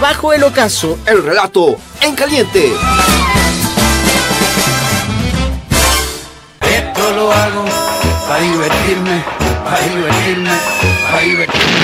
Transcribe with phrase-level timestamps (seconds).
[0.00, 2.72] Bajo el ocaso, el relato en caliente.
[6.60, 7.64] Esto lo hago
[8.28, 9.24] para divertirme,
[9.64, 10.50] para divertirme,
[11.10, 11.78] para divertirme.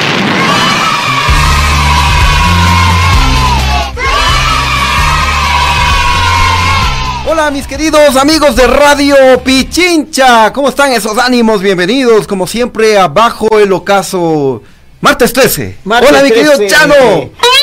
[7.26, 11.62] Hola mis queridos amigos de Radio Pichincha, ¿cómo están esos ánimos?
[11.62, 14.62] Bienvenidos como siempre a Bajo el Ocaso,
[15.04, 15.76] martes 13.
[15.84, 16.94] Hola mi querido Chano,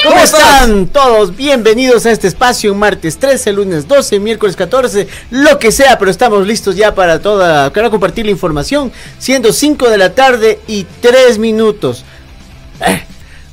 [0.03, 1.35] ¿cómo, están todos?
[1.35, 6.45] Bienvenidos a este espacio, martes 13, lunes 12, miércoles 14, lo que sea, pero estamos
[6.45, 11.39] listos ya para toda, para compartir la información, siendo 5 de la tarde y 3
[11.39, 12.05] minutos.
[12.85, 13.01] Eh,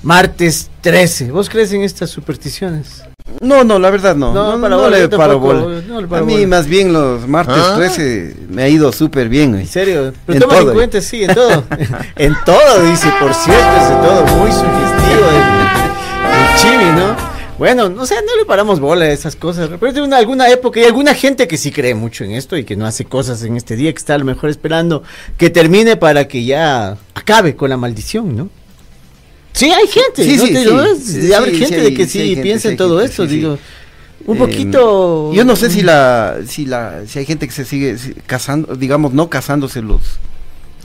[0.03, 3.05] martes 13, ¿vos crees en estas supersticiones?
[3.41, 4.33] No, no, la verdad no.
[4.33, 5.83] No, no, le paro bola.
[6.19, 8.45] a mí más bien los martes 13 ¿Ah?
[8.49, 9.55] me ha ido súper bien.
[9.55, 10.13] ¿En serio?
[10.27, 11.65] Pero toma en cuenta, sí, en todo.
[12.17, 17.29] en todo, dice, por cierto, es en todo muy sugestivo el, chibi, ¿no?
[17.59, 19.69] Bueno, no sé, no le paramos bola a esas cosas.
[19.81, 22.77] Pero en alguna época hay alguna gente que sí cree mucho en esto y que
[22.77, 25.03] no hace cosas en este día, que está a lo mejor esperando
[25.37, 28.49] que termine para que ya acabe con la maldición, ¿no?
[29.59, 30.23] Sí, hay gente.
[30.23, 33.59] Sí, sí, hay gente de que sí, piensa en todo esto, digo.
[34.25, 35.33] Un em, poquito.
[35.33, 39.15] Yo no sé si la, si la, si hay gente que se sigue casando, digamos,
[39.15, 40.03] no casándose los,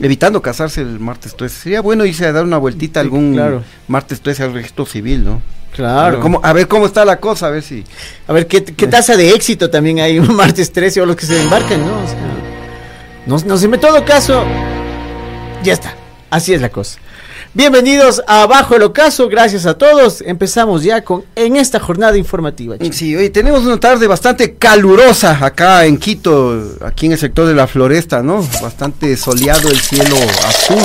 [0.00, 1.56] evitando casarse el martes 13.
[1.56, 5.40] Sería bueno irse a dar una vueltita algún martes 13 al registro civil, ¿no?
[5.72, 6.40] Claro.
[6.42, 7.84] A ver, cómo, está la cosa, a ver si.
[8.26, 11.26] A ver qué, qué tasa de éxito también hay un martes 13 o los que
[11.26, 12.02] se embarcan, ¿no?
[12.02, 12.18] O sea,
[13.26, 14.42] no, no, en todo caso,
[15.62, 15.94] ya está.
[16.28, 16.98] Así es la cosa.
[17.56, 20.22] Bienvenidos a Bajo el Ocaso, gracias a todos.
[20.22, 22.74] Empezamos ya con en esta jornada informativa.
[22.90, 27.54] Sí, hoy tenemos una tarde bastante calurosa acá en Quito, aquí en el sector de
[27.54, 28.44] la Floresta, ¿no?
[28.60, 30.16] Bastante soleado el cielo
[30.48, 30.82] azul.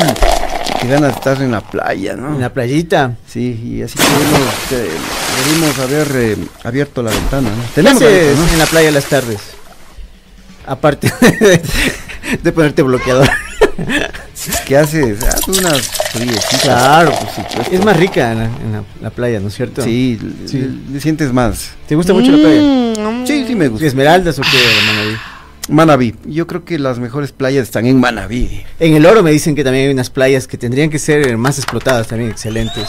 [0.79, 2.35] Que ganas de estar en la playa, ¿no?
[2.35, 3.17] En la playita.
[3.27, 3.97] Sí, y así
[4.69, 4.75] que
[5.43, 7.63] debimos haber eh, abierto la ventana, ¿no?
[7.73, 9.39] Tenemos en la playa las tardes?
[10.69, 11.11] Aparte
[12.43, 13.27] de ponerte bloqueador.
[14.67, 15.23] ¿Qué haces?
[15.23, 15.89] Haz unas
[16.61, 17.11] Claro,
[17.71, 19.81] Es más rica en la, playa, ¿no es cierto?
[19.81, 20.19] Sí,
[20.91, 21.71] Le, sientes más.
[21.87, 22.61] ¿Te gusta mucho la playa?
[22.61, 23.85] Mm, sí, sí me gusta.
[23.85, 24.57] ¿Esmeraldas o qué,
[24.87, 25.17] Manaví?
[25.69, 26.15] Manaví.
[26.25, 28.63] Yo creo que las mejores playas están en Manaví.
[28.79, 31.57] En el Oro me dicen que también hay unas playas que tendrían que ser más
[31.57, 32.87] explotadas, también excelentes.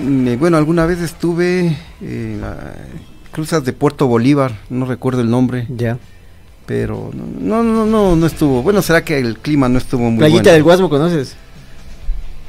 [0.00, 2.74] Mm, eh, bueno, alguna vez estuve en la
[3.32, 5.66] cruzas de Puerto Bolívar, no recuerdo el nombre.
[5.68, 5.98] Ya
[6.68, 8.62] pero no, no, no, no, estuvo.
[8.62, 11.34] Bueno, será que el clima no estuvo muy ¿Playita del Guasmo conoces?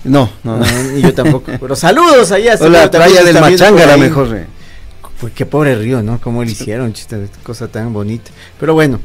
[0.04, 0.66] No, no, no.
[0.98, 1.50] y yo tampoco.
[1.58, 2.58] Pero saludos allá.
[2.60, 4.46] O la playa del Machanga la mejor.
[5.22, 6.20] Pues qué pobre río, ¿no?
[6.20, 8.30] Cómo le hicieron, chiste, cosa tan bonita.
[8.60, 9.00] Pero bueno,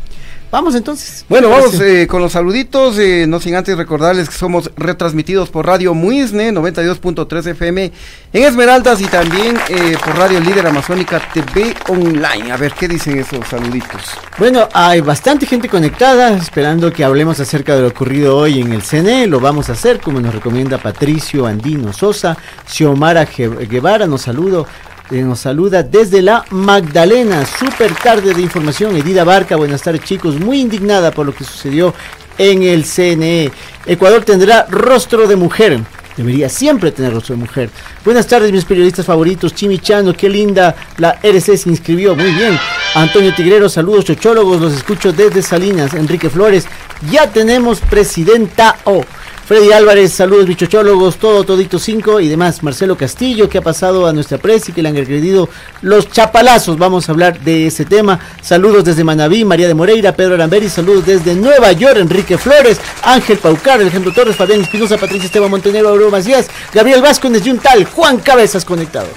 [0.54, 1.24] Vamos entonces.
[1.28, 2.96] Bueno, vamos eh, con los saluditos.
[3.00, 7.90] Eh, no sin antes recordarles que somos retransmitidos por Radio Muisne 92.3 FM
[8.32, 12.52] en Esmeraldas y también eh, por Radio Líder Amazónica TV Online.
[12.52, 14.02] A ver, ¿qué dicen esos saluditos?
[14.38, 18.84] Bueno, hay bastante gente conectada esperando que hablemos acerca de lo ocurrido hoy en el
[18.84, 19.26] CNE.
[19.26, 22.38] Lo vamos a hacer como nos recomienda Patricio Andino Sosa.
[22.64, 24.68] Xiomara Guevara nos saludo
[25.10, 27.44] nos saluda desde la Magdalena.
[27.46, 28.96] Super tarde de información.
[28.96, 30.40] Edida Barca, buenas tardes chicos.
[30.40, 31.94] Muy indignada por lo que sucedió
[32.38, 33.50] en el CNE.
[33.86, 35.80] Ecuador tendrá rostro de mujer.
[36.16, 37.70] Debería siempre tener rostro de mujer.
[38.04, 39.54] Buenas tardes, mis periodistas favoritos.
[39.54, 40.74] Chimichano, qué linda.
[40.98, 42.14] La RC se inscribió.
[42.14, 42.58] Muy bien.
[42.94, 44.60] Antonio Tigrero, saludos, chochólogos.
[44.60, 45.94] Los escucho desde Salinas.
[45.94, 46.66] Enrique Flores,
[47.10, 49.04] ya tenemos presidenta O.
[49.46, 52.62] Freddy Álvarez, saludos bichochólogos, todo todito 5 y demás.
[52.62, 55.50] Marcelo Castillo, que ha pasado a nuestra presa y que le han agredido
[55.82, 56.79] los chapalazos.
[56.79, 58.19] Vamos a hablar de ese tema.
[58.41, 63.37] Saludos desde Manabí, María de Moreira, Pedro Aramberi, saludos desde Nueva York, Enrique Flores, Ángel
[63.37, 67.85] Paucar, Alejandro Torres, Fabián Espinosa, Patricia Esteban Montenegro, Aurora Macías, Gabriel Vázquez desde un tal,
[67.85, 69.08] Juan Cabezas conectado.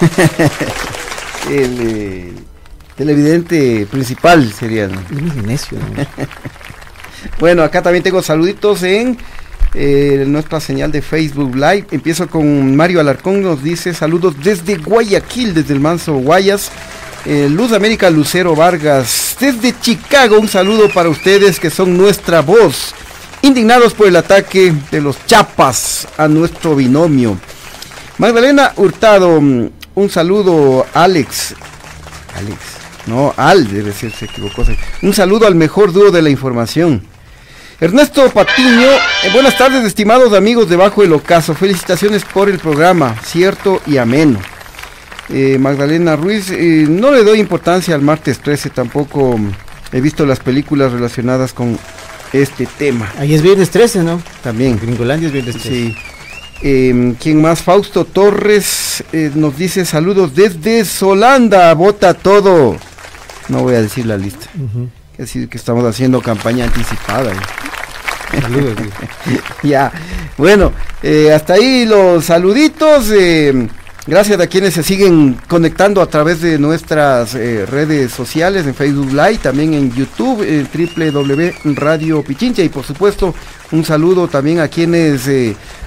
[1.50, 2.32] el eh,
[2.94, 4.88] televidente principal sería.
[7.40, 9.18] bueno, acá también tengo saluditos en
[9.74, 11.86] eh, nuestra señal de Facebook Live.
[11.90, 16.70] Empiezo con Mario Alarcón, nos dice saludos desde Guayaquil, desde el Manso Guayas.
[17.26, 22.94] Eh, Luz América Lucero Vargas, desde Chicago, un saludo para ustedes que son nuestra voz.
[23.42, 27.38] Indignados por el ataque de los chapas a nuestro binomio.
[28.18, 31.54] Magdalena Hurtado, un saludo, Alex.
[32.36, 32.58] Alex.
[33.06, 34.64] No, Al, debe ser, se equivocó.
[35.02, 37.02] Un saludo al mejor dúo de la información.
[37.80, 38.88] Ernesto Patiño,
[39.24, 41.54] eh, buenas tardes, estimados amigos de Bajo el Ocaso.
[41.54, 44.38] Felicitaciones por el programa, cierto y ameno.
[45.28, 49.38] Eh, Magdalena Ruiz, eh, no le doy importancia al martes 13, tampoco
[49.92, 51.78] he visto las películas relacionadas con
[52.32, 53.12] este tema.
[53.18, 54.22] Ahí es viernes 13, ¿no?
[54.42, 54.78] También.
[54.80, 55.68] Gringolandia es viernes 13.
[55.68, 55.96] Sí.
[56.62, 57.62] Eh, ¿Quién más?
[57.62, 62.76] Fausto Torres eh, nos dice saludos desde Solanda, vota todo.
[63.48, 64.48] No voy a decir la lista.
[65.14, 67.32] Es decir, que estamos haciendo campaña anticipada.
[67.32, 67.36] ¿eh?
[68.40, 68.74] Saludos,
[69.62, 69.92] ya,
[70.36, 70.72] bueno,
[71.02, 73.10] eh, hasta ahí los saluditos.
[73.12, 73.68] eh,
[74.06, 79.12] gracias a quienes se siguen conectando a través de nuestras eh, redes sociales, en Facebook
[79.12, 83.34] Live, también en YouTube, en www.radio Pichincha y por supuesto
[83.70, 85.28] un saludo también a quienes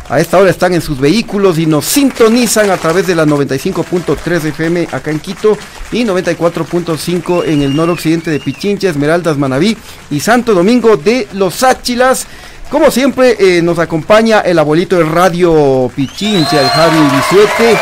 [0.09, 4.45] a esta hora están en sus vehículos y nos sintonizan a través de la 95.3
[4.45, 5.57] FM acá en Quito
[5.91, 9.77] y 94.5 en el noroccidente de Pichincha, Esmeraldas, Manabí
[10.09, 12.25] y Santo Domingo de Los Áchilas.
[12.69, 17.77] Como siempre eh, nos acompaña el abuelito de Radio Pichincha, el Javi Bisuete,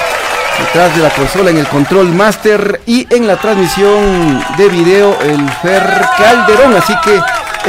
[0.59, 5.47] detrás de la consola en el Control Master y en la transmisión de video el
[5.61, 5.83] Fer
[6.17, 6.73] Calderón.
[6.75, 7.19] Así que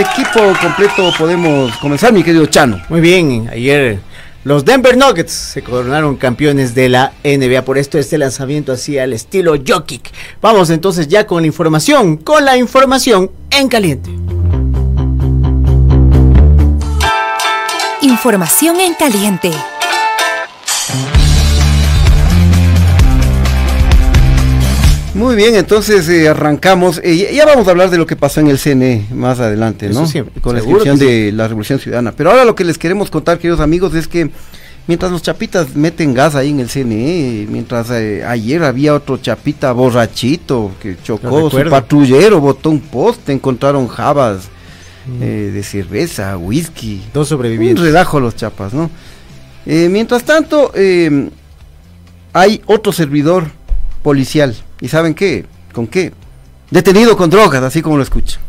[0.00, 2.80] equipo completo podemos comenzar, mi querido Chano.
[2.88, 4.00] Muy bien, ayer
[4.46, 7.62] los Denver Nuggets se coronaron campeones de la NBA.
[7.62, 10.12] Por esto este lanzamiento así al estilo Jokic.
[10.40, 14.08] Vamos entonces ya con la información, con la información en caliente.
[18.02, 19.50] Información en caliente.
[25.16, 27.00] Muy bien, entonces eh, arrancamos.
[27.02, 30.02] Eh, ya- vamos a hablar de lo que pasó en el CNE más adelante, ¿no?
[30.02, 32.12] Eso siempre, Con la descripción que de la Revolución Ciudadana.
[32.12, 34.30] Pero ahora lo que les queremos contar, queridos amigos, es que
[34.86, 39.72] mientras los chapitas meten gas ahí en el CNE, mientras eh, ayer había otro chapita
[39.72, 44.48] borrachito que chocó su patrullero, botó un poste, encontraron jabas
[45.22, 47.02] eh, de cerveza, whisky.
[47.14, 47.82] Dos Un sobrevivientes.
[47.82, 48.90] relajo los chapas, ¿no?
[49.64, 51.30] Eh, mientras tanto, eh,
[52.34, 53.46] hay otro servidor
[54.06, 54.54] policial.
[54.80, 55.44] ¿Y saben qué?
[55.72, 56.12] ¿Con qué?
[56.70, 58.40] Detenido con drogas, así como lo escuchan.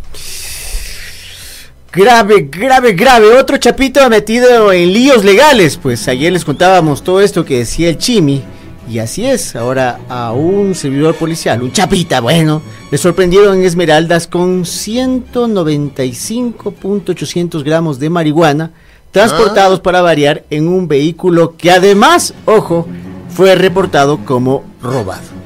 [1.92, 3.36] Grave, grave, grave.
[3.36, 5.76] Otro chapito metido en líos legales.
[5.76, 8.44] Pues ayer les contábamos todo esto que decía el Chimi.
[8.88, 9.56] Y así es.
[9.56, 12.62] Ahora a un servidor policial, un chapita, bueno,
[12.92, 18.74] le sorprendieron en Esmeraldas con 195.800 gramos de marihuana
[19.10, 22.88] transportados para variar en un vehículo que además, ojo,
[23.30, 25.37] fue reportado como robado.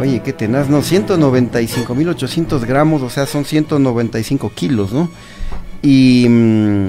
[0.00, 0.82] Oye, qué tenaz, ¿no?
[0.82, 5.08] 195.800 gramos, o sea, son 195 kilos, ¿no?
[5.82, 6.26] Y...
[6.28, 6.88] mm,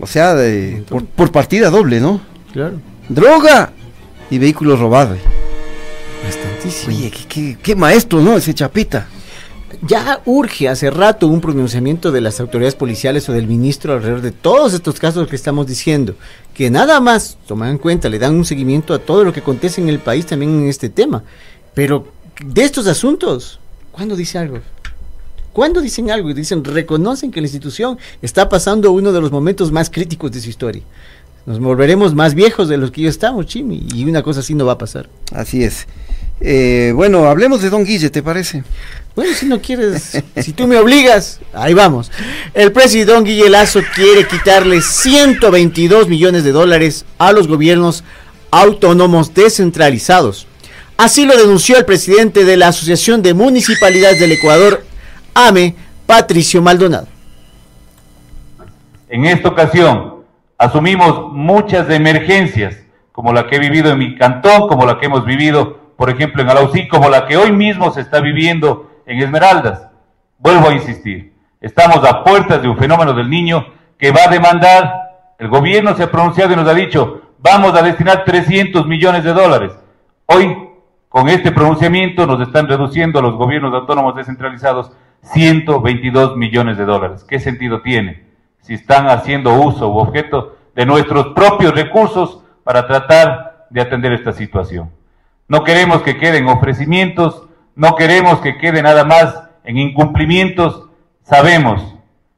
[0.00, 2.20] o sea, de- por, por partida doble, ¿no?
[2.52, 2.80] Claro.
[3.08, 3.72] Droga
[4.30, 5.18] y vehículos robados.
[6.24, 6.94] Bastantísimo.
[6.96, 8.36] Oye, qué, qué- qué maestro, ¿no?
[8.36, 9.06] Ese chapita.
[9.82, 14.32] Ya urge hace rato un pronunciamiento de las autoridades policiales o del ministro alrededor de
[14.32, 16.14] todos estos casos que estamos diciendo.
[16.54, 19.80] Que nada más toman en cuenta, le dan un seguimiento a todo lo que acontece
[19.82, 21.24] en el país también en este tema.
[21.76, 22.08] Pero
[22.42, 23.60] de estos asuntos,
[23.92, 24.60] ¿cuándo dice algo?
[25.52, 26.30] ¿Cuándo dicen algo?
[26.30, 30.40] Y dicen, reconocen que la institución está pasando uno de los momentos más críticos de
[30.40, 30.82] su historia.
[31.44, 34.64] Nos volveremos más viejos de los que ya estamos, Chimi, y una cosa así no
[34.64, 35.10] va a pasar.
[35.32, 35.86] Así es.
[36.40, 38.64] Eh, bueno, hablemos de Don Guille, ¿te parece?
[39.14, 42.10] Bueno, si no quieres, si tú me obligas, ahí vamos.
[42.54, 48.02] El presidente Don Guille Lazo quiere quitarle 122 millones de dólares a los gobiernos
[48.50, 50.46] autónomos descentralizados.
[50.96, 54.82] Así lo denunció el presidente de la Asociación de Municipalidades del Ecuador,
[55.34, 55.74] AME,
[56.06, 57.06] Patricio Maldonado.
[59.08, 60.24] En esta ocasión
[60.56, 62.76] asumimos muchas emergencias,
[63.12, 66.42] como la que he vivido en mi cantón, como la que hemos vivido, por ejemplo,
[66.42, 69.88] en Alausí, como la que hoy mismo se está viviendo en Esmeraldas.
[70.38, 73.66] Vuelvo a insistir, estamos a puertas de un fenómeno del niño
[73.98, 77.82] que va a demandar, el gobierno se ha pronunciado y nos ha dicho, vamos a
[77.82, 79.72] destinar 300 millones de dólares.
[80.26, 80.65] Hoy,
[81.16, 84.92] con este pronunciamiento, nos están reduciendo a los gobiernos autónomos descentralizados
[85.22, 87.24] 122 millones de dólares.
[87.24, 88.24] ¿Qué sentido tiene?
[88.60, 94.34] Si están haciendo uso u objeto de nuestros propios recursos para tratar de atender esta
[94.34, 94.90] situación.
[95.48, 100.90] No queremos que queden ofrecimientos, no queremos que quede nada más en incumplimientos.
[101.22, 101.96] Sabemos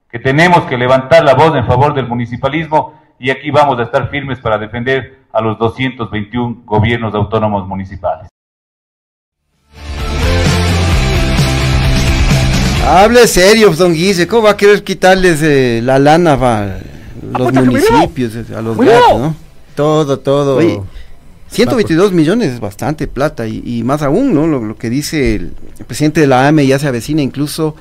[0.09, 4.09] que tenemos que levantar la voz en favor del municipalismo y aquí vamos a estar
[4.09, 8.29] firmes para defender a los 221 gobiernos autónomos municipales.
[12.89, 14.27] Hable serio, don Guille.
[14.27, 16.79] ¿Cómo va a querer quitarles eh, la lana a
[17.39, 19.37] los municipios, eh, a los gatos, no?
[19.75, 20.57] Todo, todo.
[20.57, 20.81] Oye,
[21.51, 24.47] 122 millones es bastante plata y, y más aún, ¿no?
[24.47, 27.77] Lo, lo que dice el, el presidente de la AME ya se avecina incluso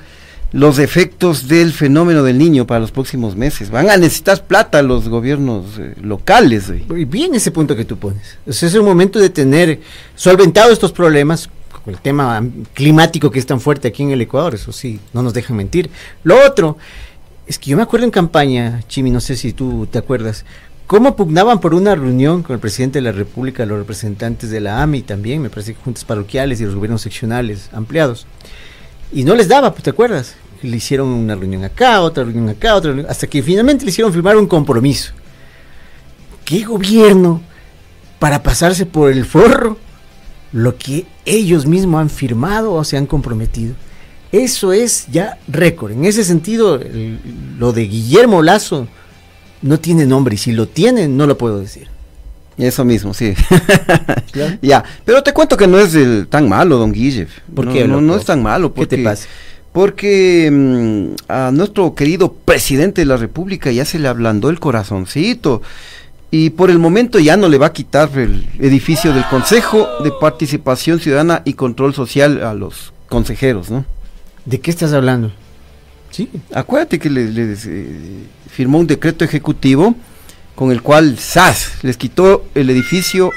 [0.52, 3.70] los efectos del fenómeno del niño para los próximos meses.
[3.70, 6.68] Van a necesitar plata los gobiernos eh, locales.
[6.68, 7.02] güey.
[7.02, 8.38] Y bien ese punto que tú pones.
[8.46, 9.80] O sea, es un momento de tener
[10.16, 11.50] solventado estos problemas,
[11.89, 15.34] el tema climático que es tan fuerte aquí en el Ecuador, eso sí, no nos
[15.34, 15.89] dejan mentir.
[16.24, 16.77] Lo otro,
[17.46, 20.46] es que yo me acuerdo en campaña, Chimi, no sé si tú te acuerdas,
[20.86, 24.82] cómo pugnaban por una reunión con el presidente de la República, los representantes de la
[24.82, 28.27] AMI también, me parece que juntas parroquiales y los gobiernos seccionales ampliados.
[29.12, 30.36] Y no les daba, pues, ¿te acuerdas?
[30.62, 34.12] Le hicieron una reunión acá, otra reunión acá, otra reunión, hasta que finalmente le hicieron
[34.12, 35.13] firmar un compromiso.
[36.44, 37.41] ¿Qué gobierno
[38.20, 39.77] para pasarse por el forro
[40.58, 43.76] lo que ellos mismos han firmado o se han comprometido?
[44.32, 45.92] Eso es ya récord.
[45.92, 47.20] En ese sentido, el-
[47.60, 48.88] lo de Guillermo Lazo
[49.62, 51.88] no tiene nombre y si lo tiene, no lo puedo decir.
[52.58, 53.34] Eso mismo, sí.
[54.62, 57.28] ya, pero te cuento que no es el- tan malo, don Guille.
[57.54, 58.74] ¿Por no, qué, No, no es tan malo.
[58.74, 59.28] ¿Qué te porque- pasa?
[59.74, 65.62] Porque mm, a nuestro querido presidente de la República ya se le ablandó el corazoncito
[66.32, 70.12] y por el momento ya no le va a quitar el edificio del Consejo de
[70.12, 73.86] Participación Ciudadana y Control Social a los consejeros, ¿no?
[74.46, 75.32] ¿De qué estás hablando?
[76.12, 76.30] Sí.
[76.54, 77.88] Acuérdate que le- les eh,
[78.50, 79.96] firmó un decreto ejecutivo
[80.56, 83.32] con el cual SAS les quitó el edificio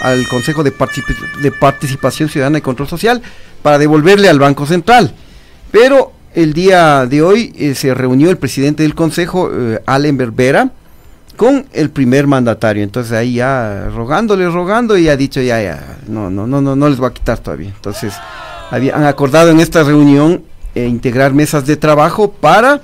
[0.00, 3.20] al Consejo de, Particip- de Participación Ciudadana y Control Social
[3.62, 5.14] para devolverle al Banco Central.
[5.70, 10.70] Pero el día de hoy eh, se reunió el presidente del Consejo, eh, Allen Berbera,
[11.36, 12.82] con el primer mandatario.
[12.82, 16.88] Entonces ahí ya rogándole, rogando y ha dicho ya, ya, no, no, no, no, no
[16.88, 17.68] les va a quitar todavía.
[17.74, 18.14] Entonces
[18.70, 20.42] había- han acordado en esta reunión
[20.74, 22.80] eh, integrar mesas de trabajo para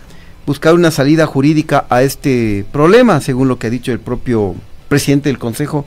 [0.47, 4.55] buscar una salida jurídica a este problema, según lo que ha dicho el propio
[4.89, 5.87] presidente del Consejo,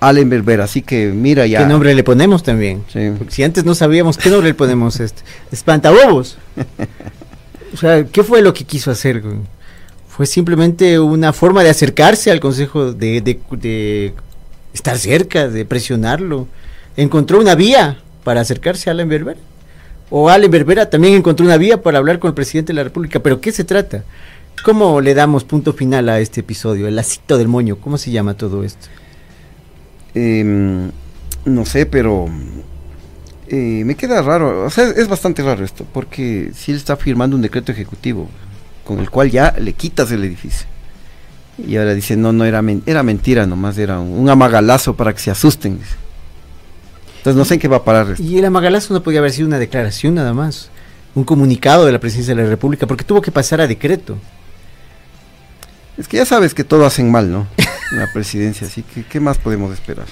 [0.00, 0.64] Allen Berbera.
[0.64, 1.60] Así que mira ya.
[1.60, 2.84] ¿Qué nombre le ponemos también?
[2.92, 3.10] Sí.
[3.16, 5.22] Porque si antes no sabíamos qué nombre le ponemos este.
[5.52, 6.36] Espantabobos.
[7.74, 9.20] o sea, ¿qué fue lo que quiso hacer?
[9.22, 9.36] güey?
[10.16, 14.14] Fue simplemente una forma de acercarse al consejo, de,
[14.72, 16.46] estar cerca, de presionarlo.
[16.96, 19.40] Encontró una vía para acercarse a Alan Berbera.
[20.10, 23.18] O Alan Berbera también encontró una vía para hablar con el presidente de la República.
[23.18, 24.04] ¿Pero qué se trata?
[24.64, 26.86] ¿Cómo le damos punto final a este episodio?
[26.86, 28.86] El lacito del moño, ¿cómo se llama todo esto?
[30.14, 30.92] Em,
[31.44, 32.28] no sé, pero
[33.48, 34.64] eh, me queda raro.
[34.64, 38.28] O sea, es bastante raro esto, porque si él está firmando un decreto ejecutivo
[38.84, 40.66] con el cual ya le quitas el edificio.
[41.58, 45.12] Y ahora dice, no, no, era, men- era mentira nomás, era un, un amagalazo para
[45.12, 45.78] que se asusten.
[47.18, 48.22] Entonces no sé en qué va a parar esto.
[48.22, 50.68] Y el amagalazo no podía haber sido una declaración nada más,
[51.14, 54.18] un comunicado de la presidencia de la República, porque tuvo que pasar a decreto.
[55.96, 57.46] Es que ya sabes que todo hacen mal, ¿no?
[57.92, 60.06] La presidencia, así que ¿qué más podemos esperar?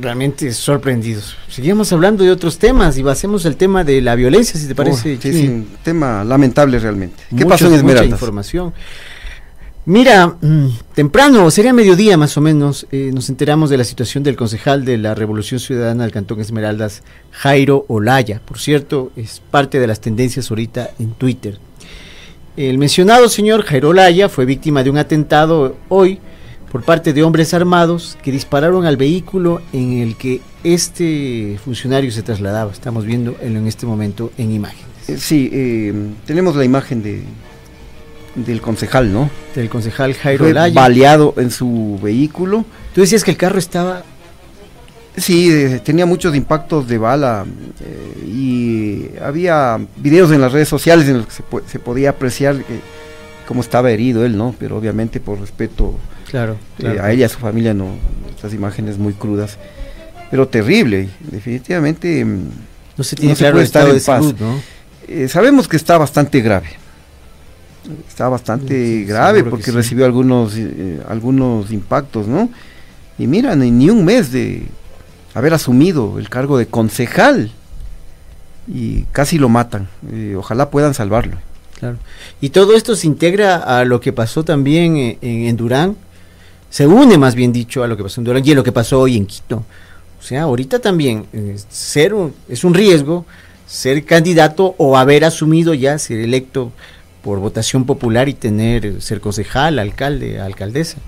[0.00, 1.36] Realmente sorprendidos.
[1.48, 5.16] Seguimos hablando de otros temas y hacemos el tema de la violencia, si te parece.
[5.16, 7.16] Oh, sí, sí, un tema lamentable realmente.
[7.30, 8.10] ¿Qué Muchos- pasó en mucha Esmeraldas?
[8.12, 8.72] información.
[9.86, 14.36] Mira, mm, temprano, sería mediodía más o menos, eh, nos enteramos de la situación del
[14.36, 18.40] concejal de la Revolución Ciudadana del Cantón Esmeraldas, Jairo Olaya.
[18.44, 21.58] Por cierto, es parte de las tendencias ahorita en Twitter.
[22.58, 26.18] El mencionado señor Jairo Olaya fue víctima de un atentado hoy
[26.70, 32.22] por parte de hombres armados que dispararon al vehículo en el que este funcionario se
[32.22, 32.72] trasladaba.
[32.72, 34.86] Estamos viendo en este momento en imágenes.
[35.08, 35.94] Eh, sí, eh,
[36.26, 37.22] tenemos la imagen de
[38.34, 39.30] del concejal, ¿no?
[39.54, 42.64] Del concejal Jairo Fue baleado en su vehículo.
[42.94, 44.04] Tú decías que el carro estaba
[45.16, 47.44] Sí, eh, tenía muchos impactos de bala
[47.80, 52.10] eh, y había videos en las redes sociales en los que se, po- se podía
[52.10, 52.54] apreciar
[53.48, 54.54] cómo estaba herido él, ¿no?
[54.60, 55.94] Pero obviamente por respeto
[56.30, 57.94] Claro, eh, a ella y a su familia, no,
[58.34, 59.56] estas imágenes muy crudas,
[60.30, 62.24] pero terrible, definitivamente.
[62.24, 62.48] mm,
[62.96, 64.02] No se tiene no se claro puede el estar en paz.
[64.04, 64.60] salud, ¿no?
[65.08, 66.68] eh, sabemos que está bastante grave.
[68.06, 69.70] Está bastante Sí, grave porque sí.
[69.70, 72.50] recibió algunos eh, algunos impactos, ¿no?
[73.18, 74.64] Y mira, ni, ni un mes de
[75.34, 77.50] haber asumido el cargo de concejal
[78.66, 79.88] y casi lo matan.
[80.12, 81.38] Eh, ojalá puedan salvarlo.
[81.78, 81.96] Claro.
[82.40, 85.96] Y todo esto se integra a lo que pasó también en, en Durán,
[86.70, 88.72] se une más bien dicho a lo que pasó en Durán y a lo que
[88.72, 89.64] pasó hoy en Quito.
[90.18, 93.24] O sea, ahorita también eh, ser un- es un riesgo
[93.66, 96.72] ser candidato o haber asumido ya ser electo
[97.22, 100.98] por votación popular y tener eh, ser concejal, alcalde, alcaldesa.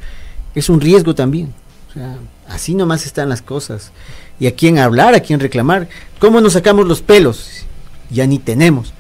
[0.55, 1.53] Es un riesgo también.
[1.89, 2.17] O sea,
[2.49, 3.91] así nomás están las cosas.
[4.39, 5.89] Y a quién hablar, a quién reclamar.
[6.19, 7.65] ¿Cómo nos sacamos los pelos?
[8.11, 8.93] Ya ni tenemos.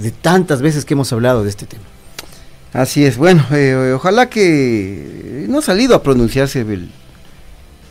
[0.00, 1.84] De tantas veces que hemos hablado de este tema.
[2.74, 6.90] Así es, bueno, eh, ojalá que no ha salido a pronunciarse el,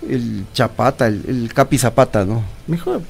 [0.09, 2.43] el Chapata, el, el Capi Zapata, ¿no?
[2.67, 3.01] Mejor.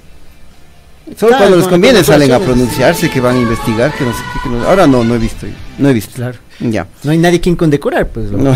[1.18, 4.14] Solo Claro, cuando les con conviene salen a pronunciarse, que van a investigar, que no
[4.14, 5.48] sé qué, no- Ahora no, no he visto.
[5.80, 6.14] No he visto.
[6.16, 6.38] Claro.
[6.62, 6.88] Ya.
[7.04, 8.30] No hay nadie quien condecorar, pues.
[8.32, 8.56] lo- No.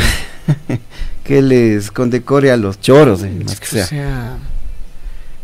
[1.26, 3.86] que les condecore a los choros, eh, más que O sea.
[3.88, 4.38] sea,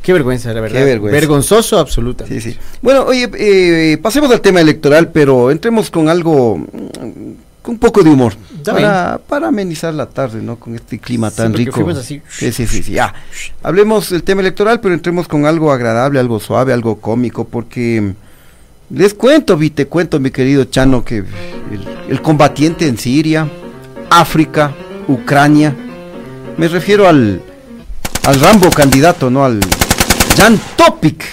[0.02, 0.78] qué vergüenza, la verdad.
[0.80, 1.20] Qué vergüenza.
[1.20, 2.26] Vergonzoso absoluta.
[2.28, 2.56] Sí, sí.
[2.82, 6.66] Bueno, oye, eh, pasemos al tema electoral, pero entremos con algo,
[7.64, 8.34] con un poco de humor.
[8.64, 10.58] Para, para amenizar la tarde, ¿no?
[10.58, 11.90] Con este clima Sí, tan rico.
[11.90, 12.22] así.
[12.30, 12.96] Sí, sí, sí, sí.
[13.64, 18.96] Hablemos del tema electoral, pero entremos con algo agradable, algo suave, algo cómico, porque mm,
[18.96, 21.26] les cuento, vi, te cuento, mi querido Chano, que el,
[22.10, 23.50] el combatiente en Siria,
[24.10, 24.74] África,
[25.08, 25.74] Ucrania,
[26.58, 27.42] me refiero al,
[28.26, 29.44] al Rambo candidato, ¿no?
[29.46, 29.60] Al
[30.38, 31.24] Jan Topic.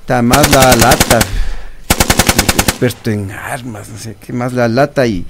[0.00, 1.18] Está más la lata,
[2.80, 5.24] experto en armas, no sé qué más la lata y,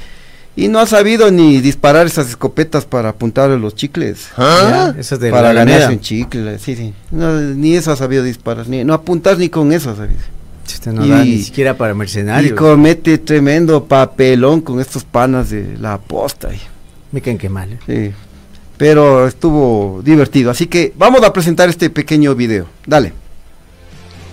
[0.57, 4.29] y no ha sabido ni disparar esas escopetas para apuntar a los chicles.
[4.37, 5.91] Ya, Esas de para la ganarse Alameda.
[5.99, 6.93] un chicle, sí, sí.
[7.11, 10.17] No, ni eso ha sabido disparar, ni, no apuntar ni con eso, ¿sabes?
[10.67, 12.59] Este no da Y- ni siquiera para Y mercenarios.
[12.59, 16.53] comete tremendo papelón con estos panas de la aposta.
[16.53, 16.61] y-
[17.13, 17.73] Me caen que mal.
[17.73, 17.79] ¿eh?
[17.87, 18.15] Sí.
[18.77, 20.51] Pero estuvo divertido.
[20.51, 22.67] Así que vamos a presentar este pequeño video.
[22.87, 23.13] Dale.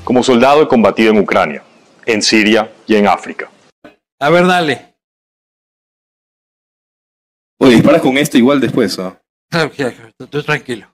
[0.04, 1.63] Como soldado he combatido en Ucrania,
[2.05, 3.49] en Siria y en África.
[4.19, 4.95] A ver, dale.
[7.59, 9.19] Oye, disparas con esto igual después, ¿ah?
[9.51, 9.69] Ah,
[10.29, 10.87] Tú, tranquilo.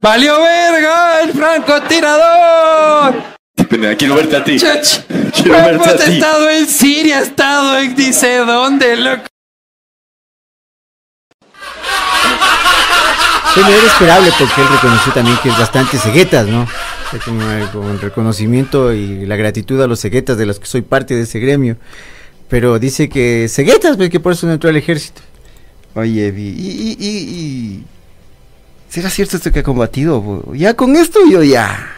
[0.00, 3.14] ¡Valió verga el francotirador!
[3.68, 4.58] Pendeja, quiero verte a ti.
[4.58, 5.00] Chach,
[5.34, 6.12] Quiero verte a ti.
[6.14, 9.26] estado en Siria, ha estado en dice dónde, loco.
[13.54, 16.66] Bueno, era esperable porque él reconoció también que es bastante ceguetas, ¿no?
[17.24, 17.40] Con,
[17.72, 21.40] con reconocimiento y la gratitud a los ceguetas de los que soy parte de ese
[21.40, 21.76] gremio.
[22.48, 25.20] Pero dice que ceguetas, pues, que por eso no entró al ejército.
[25.94, 27.84] Oye, Vi, y, y, y, y-
[28.88, 30.20] ¿Será cierto esto que ha combatido?
[30.20, 30.54] bo?
[30.54, 31.88] Ya con esto yo ya...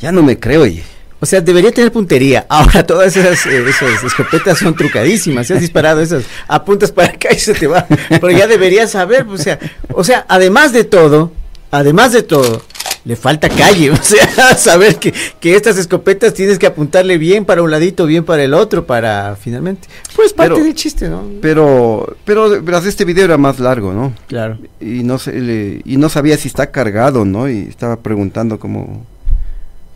[0.00, 0.82] Ya no me creo, oye.
[1.20, 2.46] O sea, debería tener puntería.
[2.48, 5.46] Ahora todas esas, eh, esas escopetas son trucadísimas.
[5.46, 7.86] Si has disparado esas, apuntas para acá y se te va.
[8.08, 9.58] Pero ya deberías saber, o sea,
[9.92, 11.32] o sea, además de todo,
[11.70, 12.62] además de todo,
[13.04, 13.90] le falta calle.
[13.92, 18.24] O sea, saber que, que estas escopetas tienes que apuntarle bien para un ladito, bien
[18.24, 19.88] para el otro, para finalmente.
[20.14, 21.24] Pues parte Pero- del chiste, ¿no?
[21.40, 24.12] Pero, pero verás, este video era más largo, ¿no?
[24.26, 24.58] Claro.
[24.80, 27.48] Y no, sé, le- y no sabía si está cargado, ¿no?
[27.48, 29.06] Y estaba preguntando cómo,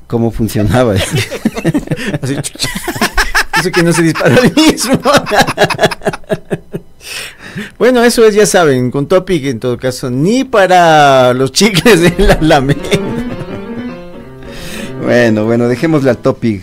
[0.06, 0.94] cómo funcionaba.
[2.22, 2.36] Así,
[3.60, 5.00] eso que no se disparó el mismo.
[7.78, 12.14] bueno, eso es, ya saben, con Topic en todo caso, ni para los chicles de
[12.24, 12.80] la Alameda.
[15.02, 16.62] Bueno, bueno, dejémosle al topic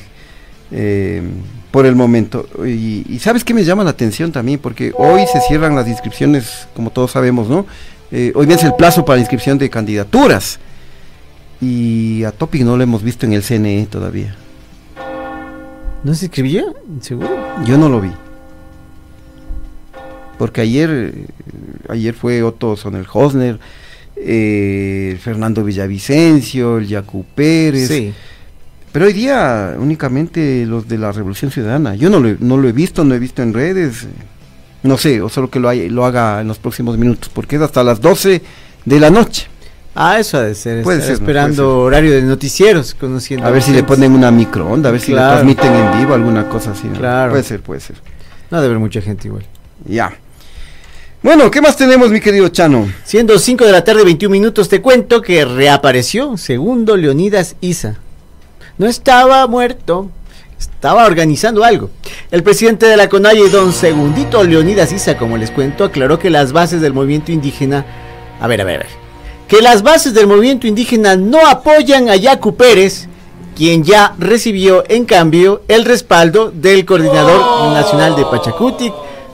[0.71, 1.21] eh,
[1.69, 2.47] por el momento.
[2.65, 6.67] Y, y sabes qué me llama la atención también, porque hoy se cierran las inscripciones,
[6.75, 7.67] como todos sabemos, ¿no?
[8.11, 10.59] Eh, hoy vence el plazo para inscripción de candidaturas.
[11.61, 14.35] Y a topic no lo hemos visto en el CNE todavía.
[16.03, 16.65] ¿No se escribía?
[16.99, 17.29] ¿Seguro?
[17.63, 18.11] Yo no lo vi.
[20.41, 21.13] Porque ayer,
[21.87, 23.59] ayer fue Otto Sonel Hosner,
[24.15, 27.87] eh, Fernando Villavicencio, el Yacu Pérez.
[27.87, 28.11] Sí.
[28.91, 31.93] Pero hoy día únicamente los de la Revolución Ciudadana.
[31.93, 34.07] Yo no lo, he- no lo he visto, no he visto en redes.
[34.81, 37.61] No sé, o solo que lo, hay- lo haga en los próximos minutos, porque es
[37.61, 38.41] hasta las 12
[38.83, 39.45] de la noche.
[39.93, 40.81] Ah, eso ha de ser.
[40.81, 41.13] Puede ser, ¿no?
[41.17, 43.45] esperando horario de noticieros, conociendo.
[43.45, 46.49] A ver si le ponen una microonda, a ver si le transmiten en vivo, alguna
[46.49, 46.87] cosa así.
[46.87, 46.97] ¿no?
[46.97, 47.29] Claro.
[47.31, 47.97] Puede ser, puede ser.
[48.49, 49.45] No ha de haber mucha gente igual.
[49.85, 50.13] Ya.
[51.23, 52.91] Bueno, ¿qué más tenemos, mi querido Chano?
[53.03, 57.99] Siendo 5 de la tarde, 21 minutos, te cuento que reapareció segundo Leonidas Isa.
[58.79, 60.09] No estaba muerto,
[60.57, 61.91] estaba organizando algo.
[62.31, 66.53] El presidente de la CONAIE, don Segundito Leonidas Isa, como les cuento, aclaró que las
[66.53, 67.85] bases del movimiento indígena...
[68.39, 68.89] A ver, a ver, a ver.
[69.47, 73.07] Que las bases del movimiento indígena no apoyan a Yacu Pérez,
[73.55, 78.91] quien ya recibió en cambio el respaldo del coordinador nacional de Pachacutic,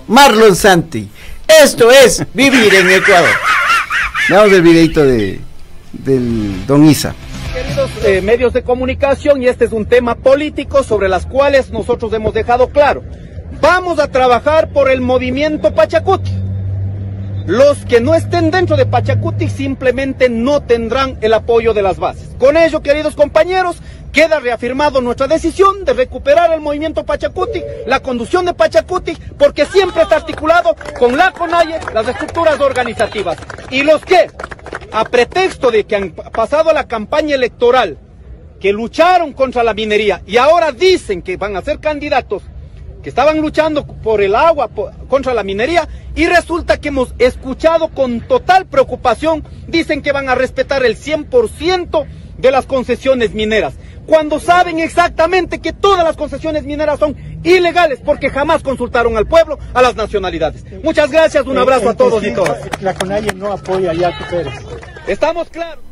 [0.09, 1.11] Marlon Santi.
[1.47, 3.29] Esto es vivir en Ecuador.
[4.29, 5.39] Veamos el videito de,
[5.93, 7.15] del Don Isa.
[7.53, 12.11] Queridos eh, medios de comunicación, y este es un tema político sobre las cuales nosotros
[12.13, 13.03] hemos dejado claro.
[13.61, 16.31] Vamos a trabajar por el movimiento Pachacuti.
[17.47, 22.29] Los que no estén dentro de Pachacuti simplemente no tendrán el apoyo de las bases.
[22.37, 23.77] Con ello, queridos compañeros,
[24.11, 30.01] queda reafirmado nuestra decisión de recuperar el movimiento Pachacuti, la conducción de Pachacuti, porque siempre
[30.03, 33.37] está articulado con la CONAIE, las estructuras organizativas.
[33.71, 34.29] Y los que,
[34.91, 37.97] a pretexto de que han pa- pasado la campaña electoral,
[38.59, 42.43] que lucharon contra la minería y ahora dicen que van a ser candidatos,
[43.03, 47.89] que estaban luchando por el agua, por- contra la minería, y resulta que hemos escuchado
[47.89, 52.05] con total preocupación, dicen que van a respetar el 100%
[52.37, 53.73] de las concesiones mineras,
[54.05, 59.57] cuando saben exactamente que todas las concesiones mineras son ilegales porque jamás consultaron al pueblo,
[59.73, 60.63] a las nacionalidades.
[60.83, 62.59] Muchas gracias, un abrazo a todos y todas.
[62.81, 64.53] La CONAIE no apoya a Yacu Pérez.
[65.07, 65.83] Estamos claros.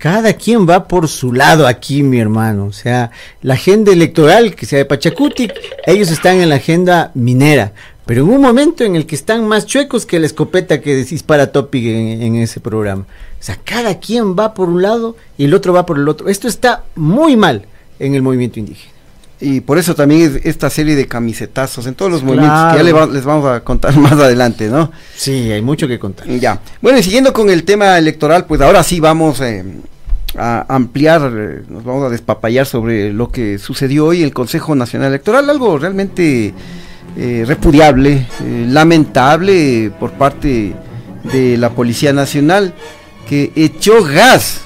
[0.00, 2.64] Cada quien va por su lado aquí, mi hermano.
[2.64, 3.10] O sea,
[3.42, 5.52] la agenda electoral, que sea de Pachacutic,
[5.86, 7.72] ellos están en la agenda minera.
[8.06, 11.52] Pero en un momento en el que están más chuecos que la escopeta que dispara
[11.52, 13.02] Topic en, en ese programa.
[13.02, 16.28] O sea, cada quien va por un lado y el otro va por el otro.
[16.28, 17.66] Esto está muy mal
[17.98, 18.94] en el movimiento indígena.
[19.42, 22.34] Y por eso también es esta serie de camisetazos en todos los Claro.
[22.36, 24.90] movimientos que ya va- les vamos a contar más adelante, ¿no?
[25.16, 26.26] Sí, hay mucho que contar.
[26.28, 26.60] Ya.
[26.82, 29.64] Bueno, y siguiendo con el tema electoral, pues ahora sí vamos eh,
[30.36, 34.74] a ampliar, eh, nos vamos a despapallar sobre lo que sucedió hoy en el Consejo
[34.74, 36.54] Nacional Electoral, algo realmente
[37.16, 40.74] eh, repudiable, eh, lamentable por parte
[41.32, 42.74] de la Policía Nacional,
[43.28, 44.60] que echó gas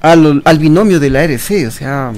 [0.00, 2.12] al, al binomio de la RC, o sea,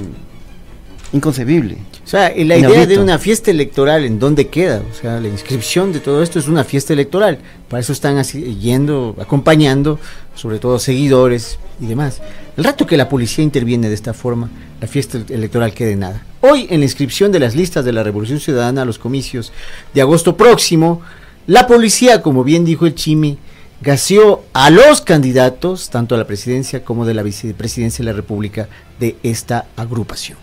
[1.13, 1.77] inconcebible.
[2.03, 2.87] O sea, la idea Inaudito.
[2.87, 4.81] de una fiesta electoral, ¿en dónde queda?
[4.91, 7.37] O sea, la inscripción de todo esto es una fiesta electoral.
[7.69, 9.99] Para eso están así, yendo, acompañando,
[10.35, 12.21] sobre todo seguidores y demás.
[12.57, 14.49] El rato que la policía interviene de esta forma,
[14.81, 16.25] la fiesta electoral queda en nada.
[16.41, 19.53] Hoy, en la inscripción de las listas de la Revolución Ciudadana a los comicios
[19.93, 21.01] de agosto próximo,
[21.47, 23.37] la policía, como bien dijo el Chimi,
[23.81, 28.69] gaseó a los candidatos, tanto a la presidencia como de la vicepresidencia de la República,
[28.99, 30.37] de esta agrupación.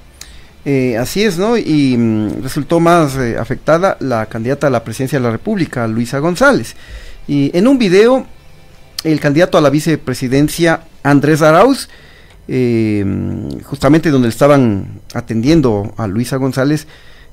[0.64, 1.57] Eh, así es, ¿no?
[1.57, 6.18] Y mm, resultó más eh, afectada la candidata a la presidencia de la República, Luisa
[6.18, 6.77] González.
[7.27, 8.27] Y en un video,
[9.05, 11.88] el candidato a la vicepresidencia, Andrés Arauz,
[12.49, 13.05] eh,
[13.64, 16.87] justamente donde estaban atendiendo a Luisa González,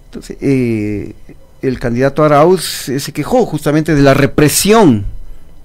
[0.05, 5.05] entonces, el candidato Arauz se quejó justamente de la represión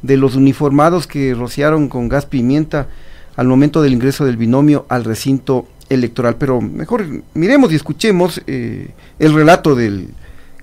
[0.03, 2.89] de los uniformados que rociaron con gas pimienta
[3.37, 6.37] al momento del ingreso del binomio al recinto electoral.
[6.37, 10.15] Pero mejor miremos y escuchemos eh, el relato del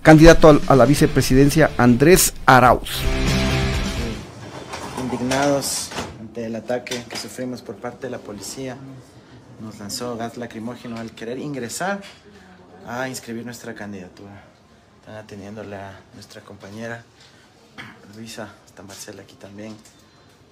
[0.01, 3.01] candidato a, la vicepresidencia, Andrés Arauz.
[5.03, 8.77] indignados ante el ataque que sufrimos por parte de la policía.
[9.61, 12.01] Nos lanzó gas lacrimógeno al querer ingresar
[12.87, 14.43] a inscribir nuestra candidatura.
[14.99, 17.03] Están atendiéndola a nuestra compañera
[18.15, 19.75] Luisa, está Marcela aquí también.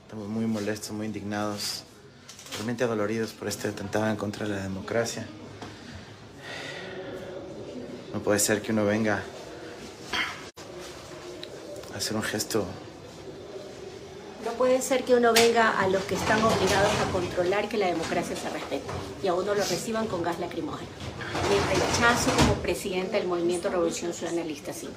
[0.04, 1.84] Estamos muy molestos, muy indignados,
[2.54, 5.28] realmente adoloridos por este atentado en contra de la democracia.
[8.14, 9.24] No puede ser que uno venga
[11.94, 12.66] a hacer un gesto
[14.46, 17.88] No puede ser que uno venga a los que están obligados a controlar que la
[17.88, 18.86] democracia se respete
[19.22, 20.90] y a uno lo reciban con gas lacrimógeno.
[21.50, 24.88] Mi rechazo como presidenta del Movimiento Revolución Ciudadana Lista sí.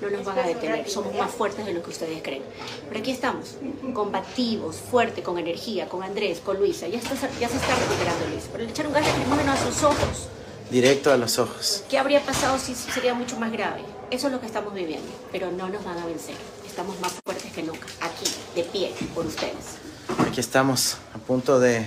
[0.00, 2.42] No nos van a detener, somos más fuertes de lo que ustedes creen.
[2.88, 3.56] Pero aquí estamos,
[3.94, 6.86] combativos, fuertes, con energía, con Andrés, con Luisa.
[6.86, 8.44] Ya, está, ya se está recuperando Luis.
[8.52, 10.28] Pero le echaron gas lacrimógeno a sus ojos.
[10.70, 11.84] directo a los ojos.
[11.88, 13.80] ¿Qué habría pasado si sería mucho más grave?
[14.10, 16.36] Eso es lo que estamos viviendo, pero no nos van a vencer.
[16.66, 19.78] Estamos más fuertes que nunca, aquí, de pie, por ustedes.
[20.28, 21.86] Aquí estamos a punto de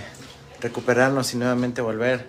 [0.61, 2.25] recuperarnos y nuevamente volver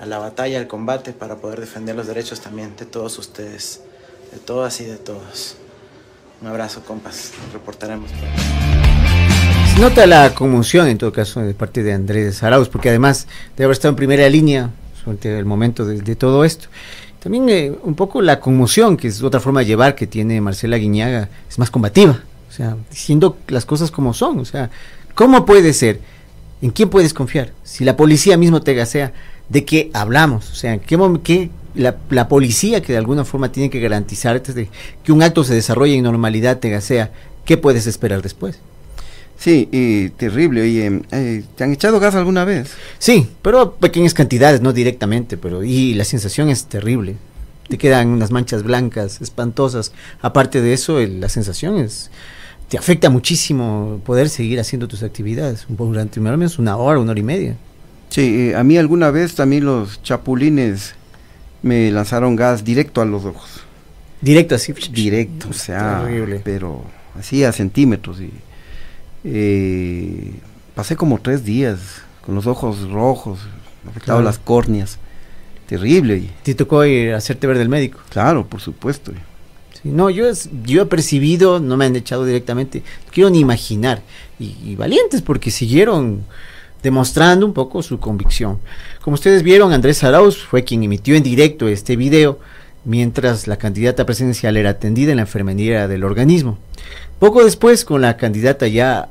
[0.00, 3.82] a la batalla, al combate para poder defender los derechos también de todos ustedes,
[4.32, 5.56] de todas y de todos.
[6.40, 7.32] Un abrazo, compas.
[7.52, 8.10] Reportaremos.
[9.78, 13.74] Nota la conmoción en todo caso de parte de Andrés Arauz, porque además de haber
[13.74, 14.70] estado en primera línea
[15.04, 16.68] durante el momento de, todo esto.
[17.22, 20.76] También eh, un poco la conmoción, que es otra forma de llevar que tiene Marcela
[20.76, 24.70] Guiñaga, es más combativa, o sea, diciendo las cosas como son, o sea,
[25.14, 26.00] ¿cómo puede ser?
[26.60, 27.52] ¿En quién puedes confiar?
[27.62, 29.12] Si la policía mismo te gasea,
[29.48, 30.50] ¿de qué hablamos?
[30.50, 34.68] O sea, ¿qué, qué la, la policía que de alguna forma tiene que garantizarte de
[35.02, 37.10] que un acto se desarrolle en normalidad te gasea,
[37.44, 38.58] ¿qué puedes esperar después?
[39.38, 40.62] Sí, y terrible.
[40.62, 42.70] Oye, eh, ¿te han echado gas alguna vez?
[42.98, 47.16] Sí, pero pequeñas cantidades, no directamente, pero y la sensación es terrible.
[47.68, 49.92] Te quedan unas manchas blancas, espantosas.
[50.20, 52.10] Aparte de eso, el- la sensación es
[52.68, 57.20] te afecta muchísimo poder seguir haciendo tus actividades durante al menos una hora, una hora
[57.20, 57.56] y media.
[58.08, 60.94] Sí, eh, a mí alguna vez también los chapulines
[61.62, 63.60] me lanzaron gas directo a los ojos.
[64.20, 64.72] Directo así.
[64.92, 66.40] Directo, o sea, Terrible.
[66.44, 66.84] pero
[67.18, 68.20] así a centímetros.
[68.20, 68.30] Y,
[69.24, 70.32] eh,
[70.74, 71.78] pasé como tres días
[72.24, 73.40] con los ojos rojos,
[73.88, 74.22] afectado Claro.
[74.22, 74.98] las córneas.
[75.66, 76.16] Terrible.
[76.18, 77.98] y- Te tocó ir a hacerte ver del médico.
[78.10, 79.12] Claro, por supuesto.
[79.82, 83.40] Sí, no, yo, es- yo he percibido, no me han echado directamente, no quiero ni
[83.40, 84.02] imaginar.
[84.38, 86.24] Y, y valientes porque siguieron
[86.82, 88.58] demostrando un poco su convicción.
[89.00, 92.38] Como ustedes vieron, Andrés Arauz fue quien emitió en directo este video
[92.84, 96.58] mientras la candidata presidencial era atendida en la enfermería del organismo.
[97.18, 99.08] Poco después, con la candidata ya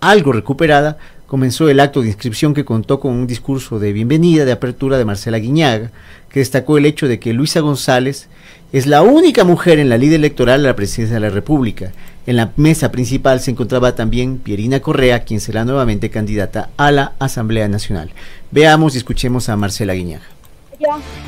[0.00, 4.52] algo recuperada, comenzó el acto de inscripción que contó con un discurso de bienvenida, de
[4.52, 5.90] apertura de Marcela Guiñaga,
[6.30, 8.28] que destacó el hecho de que Luisa González
[8.72, 11.92] es la única mujer en la línea electoral a la presidencia de la República.
[12.26, 17.12] En la mesa principal se encontraba también Pierina Correa, quien será nuevamente candidata a la
[17.18, 18.10] Asamblea Nacional.
[18.50, 20.24] Veamos y escuchemos a Marcela Guiñaga.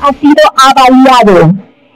[0.01, 1.53] Ha sido avaliado.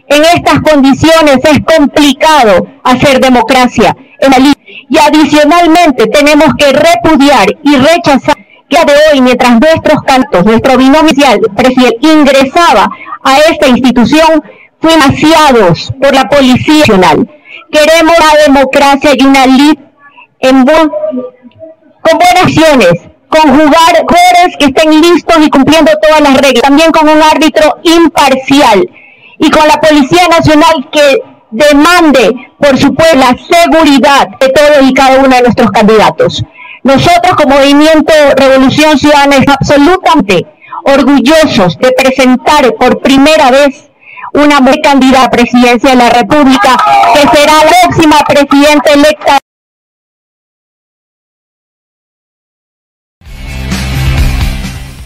[0.09, 4.53] En estas condiciones es complicado hacer democracia en la
[4.89, 8.37] y adicionalmente tenemos que repudiar y rechazar
[8.69, 12.89] que de hoy, mientras nuestros cantos, nuestro binomial presidente ingresaba
[13.23, 14.43] a esta institución,
[14.79, 17.36] fuimos por la Policía Nacional.
[17.71, 19.79] Queremos la democracia y una ley
[20.39, 22.93] en con buenas acciones,
[23.27, 28.89] con jugadores que estén listos y cumpliendo todas las reglas, también con un árbitro imparcial
[29.39, 35.19] y con la Policía Nacional que demande, por supuesto, la seguridad de todos y cada
[35.19, 36.43] uno de nuestros candidatos.
[36.83, 40.45] Nosotros como Movimiento Revolución Ciudadana es absolutamente
[40.85, 43.89] orgullosos de presentar por primera vez
[44.33, 46.77] una candidata a presidencia de la República,
[47.13, 49.39] que será la próxima presidenta electa.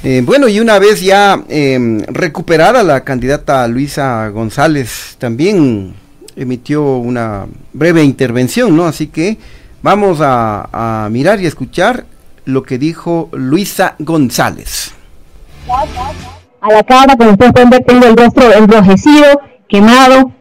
[0.03, 5.93] Eh, bueno, y una vez ya eh, recuperada la candidata Luisa González, también
[6.36, 8.86] emitió una breve intervención, ¿no?
[8.86, 9.38] Así que
[9.84, 12.05] vamos a, mirar y escuchar
[12.45, 14.93] lo que dijo Luisa González.
[16.62, 20.32] A la cara, como ustedes pueden ver, tengo el rostro enrojecido, quemado,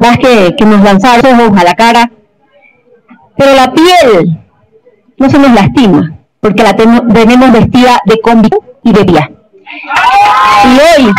[0.00, 2.12] más que, que nos lanzaron ojos a la cara.
[3.36, 4.38] Pero la piel
[5.18, 9.30] no se nos lastima, porque la tenemos vestida de convicción y de día.
[10.66, 11.12] Y hoy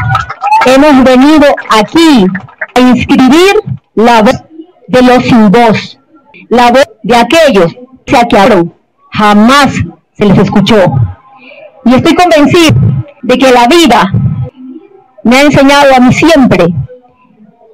[0.65, 2.25] hemos venido aquí
[2.75, 3.53] a inscribir
[3.95, 4.43] la voz
[4.87, 5.99] de los sin voz,
[6.47, 7.73] la voz de aquellos
[8.05, 8.73] que se aquearon,
[9.11, 9.73] jamás
[10.13, 10.85] se les escuchó.
[11.83, 12.92] Y estoy convencido
[13.23, 14.11] de que la vida
[15.23, 16.67] me ha enseñado a mí siempre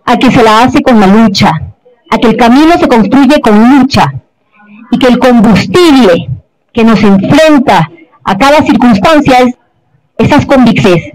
[0.06, 1.52] a que se la hace con la lucha,
[2.10, 4.14] a que el camino se construye con lucha
[4.92, 6.30] y que el combustible
[6.72, 7.90] que nos enfrenta
[8.24, 9.56] a cada circunstancia es
[10.18, 11.12] esas convicciones,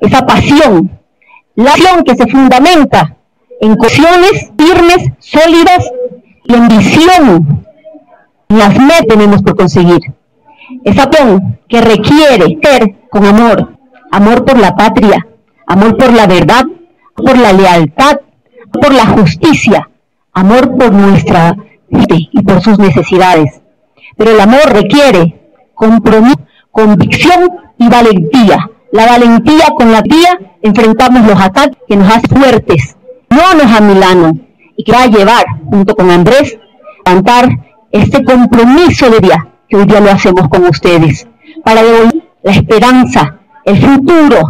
[0.00, 0.90] esa pasión,
[1.54, 3.16] la acción que se fundamenta
[3.60, 5.90] en cuestiones firmes, sólidas
[6.44, 7.64] y en visión.
[8.48, 10.00] Las metas tenemos por conseguir.
[10.84, 13.78] Esa acción que requiere ser con amor,
[14.10, 15.26] amor por la patria,
[15.66, 16.64] amor por la verdad,
[17.16, 18.20] por la lealtad,
[18.72, 19.88] por la justicia,
[20.32, 21.56] amor por nuestra
[21.88, 23.62] vida y por sus necesidades.
[24.16, 25.40] Pero el amor requiere
[25.74, 28.70] compromiso, convicción y valentía.
[28.92, 32.96] La valentía con la vía enfrentamos los ataques que nos hacen fuertes,
[33.30, 34.32] no nos a Milano,
[34.76, 36.58] y que va a llevar, junto con Andrés,
[37.04, 37.48] a levantar
[37.90, 41.26] este compromiso de día que hoy día lo hacemos con ustedes,
[41.64, 44.40] para devolver la esperanza, el futuro,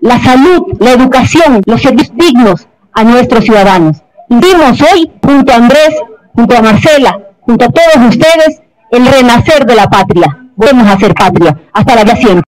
[0.00, 4.02] la salud, la educación, los servicios dignos a nuestros ciudadanos.
[4.28, 5.94] Vimos hoy, junto a Andrés,
[6.34, 10.38] junto a Marcela, junto a todos ustedes, el renacer de la patria.
[10.56, 11.58] Volvemos a ser patria.
[11.72, 12.51] Hasta la siempre.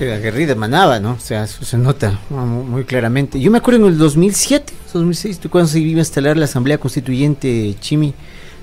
[0.00, 1.12] Aguerrida emanaba, ¿no?
[1.12, 3.40] O sea, eso se nota muy claramente.
[3.40, 7.74] Yo me acuerdo en el 2007, 2006, cuando se iba a instalar la Asamblea Constituyente
[7.80, 8.14] Chimi,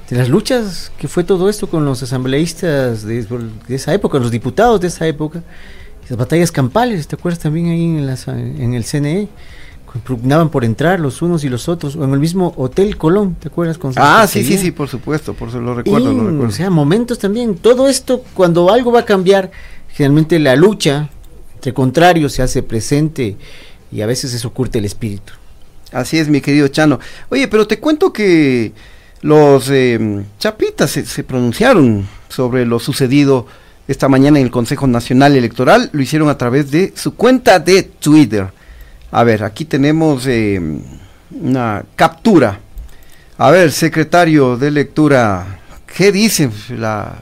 [0.09, 3.25] de las luchas que fue todo esto con los asambleístas de,
[3.69, 5.43] esa época, los diputados de esa época,
[6.07, 9.27] las batallas campales, ¿te acuerdas también ahí en, en el CNE?
[10.03, 13.47] Propugnaban por entrar los unos y los otros, o en el mismo Hotel Colón, ¿te
[13.47, 13.77] acuerdas?
[13.77, 16.47] Con ah, sí, sí, sí, por supuesto, por eso lo recuerdo, lo recuerdo.
[16.49, 19.51] O sea, momentos también, todo esto, cuando algo va a cambiar,
[19.87, 21.09] generalmente la lucha
[21.65, 23.35] de contrario se hace presente
[23.91, 25.33] y a veces eso oculta el espíritu.
[25.91, 26.99] Así es, mi querido Chano.
[27.29, 28.73] Oye, pero te cuento que
[29.21, 33.47] los eh, chapitas se, pronunciaron sobre lo sucedido
[33.87, 35.89] esta mañana en el Consejo Nacional Electoral.
[35.93, 38.47] Lo hicieron a través de su cuenta de Twitter.
[39.11, 40.61] A ver, aquí tenemos eh,
[41.31, 42.59] una captura.
[43.37, 47.19] A ver, secretario de lectura, ¿qué dice la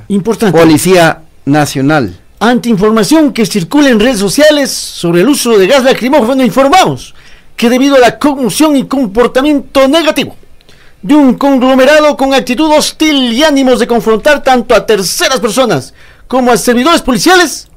[0.52, 2.23] Policía Nacional?
[2.44, 7.16] Ante información que circula en redes sociales sobre el uso de gas lacrimógeno, informamos
[7.56, 10.36] que debido a la conmoción y comportamiento negativo
[11.02, 15.94] de un conglomerado con actitud hostil y ánimos de confrontar tanto a terceras personas
[16.28, 17.70] como a servidores policiales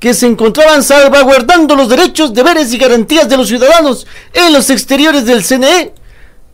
[0.00, 5.26] que se encontraban salvaguardando los derechos, deberes y garantías de los ciudadanos en los exteriores
[5.26, 5.92] del CNE,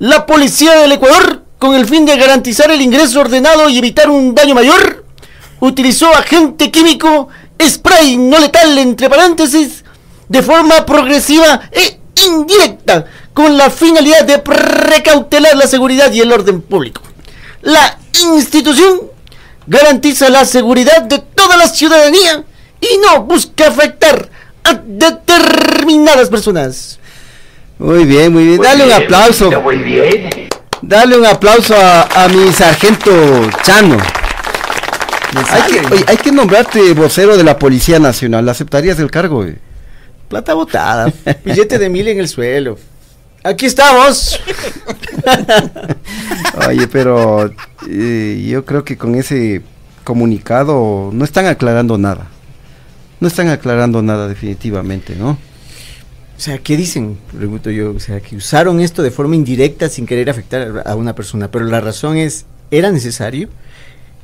[0.01, 4.35] la Policía del Ecuador, con el fin de garantizar el ingreso ordenado y evitar un
[4.35, 5.05] daño mayor,
[5.61, 7.29] utilizó agente químico
[7.69, 9.85] spray no letal, entre paréntesis,
[10.29, 16.61] de forma progresiva e indirecta con la finalidad de precautelar la seguridad y el orden
[16.61, 17.03] público.
[17.63, 17.99] La
[18.35, 19.03] institución
[19.67, 22.45] garantiza la seguridad de toda la ciudadanía
[22.81, 24.29] y no busca afectar
[24.65, 26.99] a determinadas personas.
[27.79, 28.61] Muy bien, muy bien.
[28.61, 29.51] Dale un aplauso.
[29.63, 30.49] Muy bien.
[30.83, 33.11] Dale un aplauso a, a mi sargento
[33.63, 33.99] Chano.
[35.35, 38.49] Hay que, oye, hay que nombrarte vocero de la Policía Nacional.
[38.49, 39.43] ¿Aceptarías el cargo?
[39.43, 39.57] güey?
[40.29, 41.13] Plata botada,
[41.45, 42.79] billete de mil en el suelo.
[43.43, 44.39] Aquí estamos.
[46.69, 47.51] Oye, pero
[47.89, 49.63] eh, yo creo que con ese
[50.05, 52.29] comunicado no están aclarando nada.
[53.19, 55.31] No están aclarando nada definitivamente, ¿no?
[55.31, 57.19] O sea, ¿qué dicen?
[57.37, 57.93] Pregunto yo.
[57.93, 61.51] O sea, que usaron esto de forma indirecta sin querer afectar a una persona.
[61.51, 63.49] Pero la razón es, ¿era necesario?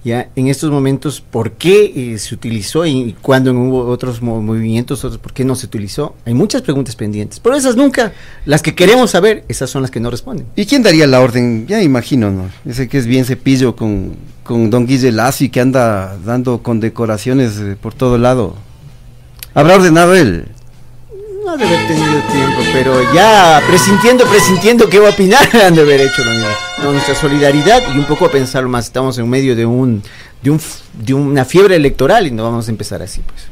[0.04, 5.04] Ya, en estos momentos, ¿por qué eh, se utilizó y cuando hubo otros mo- movimientos,
[5.04, 6.14] otros, por qué no se utilizó?
[6.24, 7.40] Hay muchas preguntas pendientes.
[7.40, 8.12] Pero esas nunca,
[8.44, 10.46] las que queremos saber, esas son las que no responden.
[10.54, 11.66] ¿Y quién daría la orden?
[11.66, 12.44] Ya imagino, ¿no?
[12.64, 17.76] Ese que es bien cepillo con, con don Guille y que anda dando condecoraciones eh,
[17.80, 18.54] por todo lado.
[19.54, 20.46] ¿Habrá ordenado él?
[21.46, 25.76] No ha de haber tenido tiempo, pero ya presintiendo, presintiendo qué va a opinar, han
[25.76, 26.46] de haber hecho lo mismo.
[26.82, 28.86] No, nuestra solidaridad y un poco a pensarlo más.
[28.86, 30.02] Estamos en medio de un,
[30.42, 30.60] de un,
[30.94, 33.46] de una fiebre electoral y no vamos a empezar así, pues.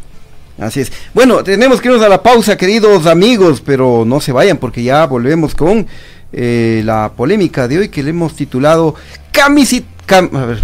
[0.58, 0.92] Así es.
[1.14, 5.06] Bueno, tenemos que irnos a la pausa, queridos amigos, pero no se vayan porque ya
[5.06, 5.86] volvemos con
[6.32, 8.96] eh, la polémica de hoy que le hemos titulado
[9.30, 10.58] Camisit cam- a ver,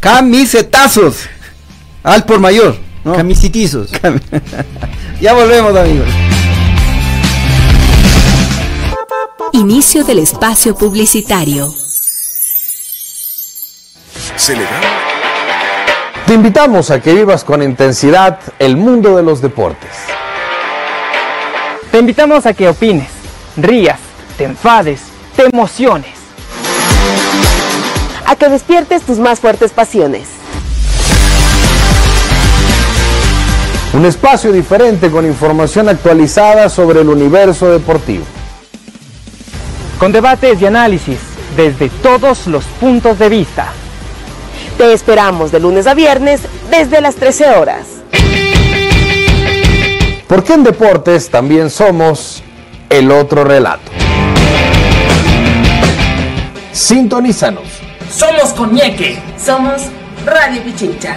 [0.00, 1.16] Camisetazos
[2.02, 2.76] al por mayor.
[3.04, 3.14] ¿no?
[3.14, 3.90] Camisitizos.
[5.20, 6.08] ya volvemos, amigos.
[9.54, 11.72] Inicio del espacio publicitario.
[16.26, 19.90] Te invitamos a que vivas con intensidad el mundo de los deportes.
[21.92, 23.08] Te invitamos a que opines,
[23.56, 24.00] rías,
[24.36, 25.02] te enfades,
[25.36, 26.16] te emociones.
[28.26, 30.26] A que despiertes tus más fuertes pasiones.
[33.92, 38.24] Un espacio diferente con información actualizada sobre el universo deportivo.
[40.04, 41.18] Con debates y análisis
[41.56, 43.72] desde todos los puntos de vista.
[44.76, 47.86] Te esperamos de lunes a viernes desde las 13 horas.
[50.28, 52.42] Porque en deportes también somos
[52.90, 53.90] el otro relato.
[56.72, 57.64] Sintonízanos.
[58.14, 59.18] Somos Coñeque.
[59.42, 59.84] Somos
[60.26, 61.16] Radio Pichincha.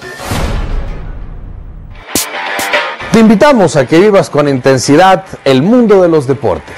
[3.11, 6.77] Te invitamos a que vivas con intensidad el mundo de los deportes.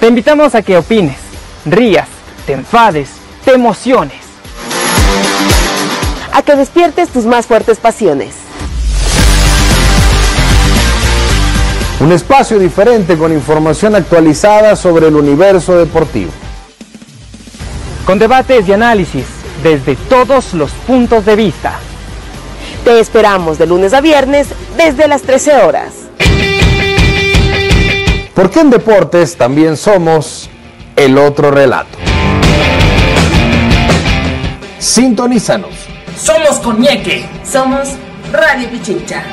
[0.00, 1.18] Te invitamos a que opines,
[1.64, 2.08] rías,
[2.44, 3.10] te enfades,
[3.44, 4.18] te emociones.
[6.32, 8.34] A que despiertes tus más fuertes pasiones.
[12.00, 16.32] Un espacio diferente con información actualizada sobre el universo deportivo.
[18.04, 19.26] Con debates y análisis
[19.62, 21.78] desde todos los puntos de vista.
[22.84, 25.94] Te esperamos de lunes a viernes desde las 13 horas.
[28.34, 30.50] Porque en deportes también somos
[30.94, 31.96] el otro relato.
[34.78, 35.70] Sintonízanos.
[36.20, 37.24] Somos Coñeque.
[37.42, 37.88] Somos
[38.30, 39.24] Radio Pichincha.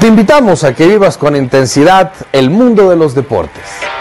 [0.00, 3.91] Te invitamos a que vivas con intensidad el mundo de los deportes.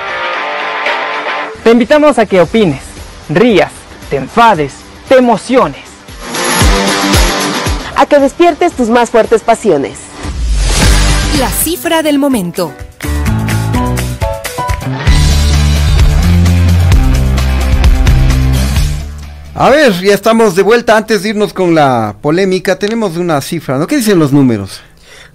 [1.64, 2.82] Te invitamos a que opines,
[3.30, 3.72] rías,
[4.10, 4.74] te enfades,
[5.08, 5.84] te emociones.
[7.96, 10.00] A que despiertes tus más fuertes pasiones.
[11.40, 12.74] La cifra del momento.
[19.54, 20.98] A ver, ya estamos de vuelta.
[20.98, 23.86] Antes de irnos con la polémica, tenemos una cifra, ¿no?
[23.86, 24.82] ¿Qué dicen los números?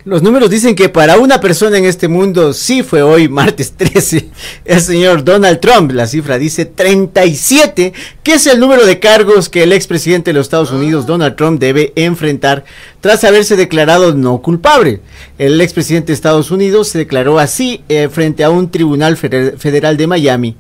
[0.07, 4.29] Los números dicen que para una persona en este mundo sí fue hoy, martes 13,
[4.65, 5.91] el señor Donald Trump.
[5.91, 7.93] La cifra dice 37,
[8.23, 11.59] que es el número de cargos que el expresidente de los Estados Unidos, Donald Trump,
[11.59, 12.65] debe enfrentar
[13.01, 15.01] tras haberse declarado no culpable.
[15.39, 20.07] El expresidente de Estados Unidos se declaró así eh, frente a un tribunal federal de
[20.07, 20.57] Miami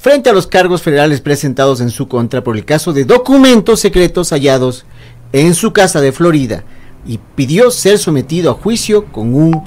[0.00, 4.30] frente a los cargos federales presentados en su contra por el caso de documentos secretos
[4.30, 4.86] hallados
[5.32, 6.64] en su casa de Florida
[7.06, 9.62] y pidió ser sometido a juicio con un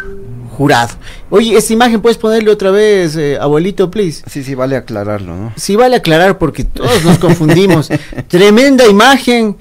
[0.55, 0.95] jurado.
[1.29, 4.23] Oye, esta imagen puedes ponerle otra vez, eh, abuelito, please.
[4.27, 5.53] Sí, sí, vale aclararlo, ¿no?
[5.57, 7.89] Sí, vale aclarar porque todos nos confundimos.
[8.27, 9.57] Tremenda imagen,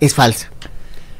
[0.00, 0.50] es falsa.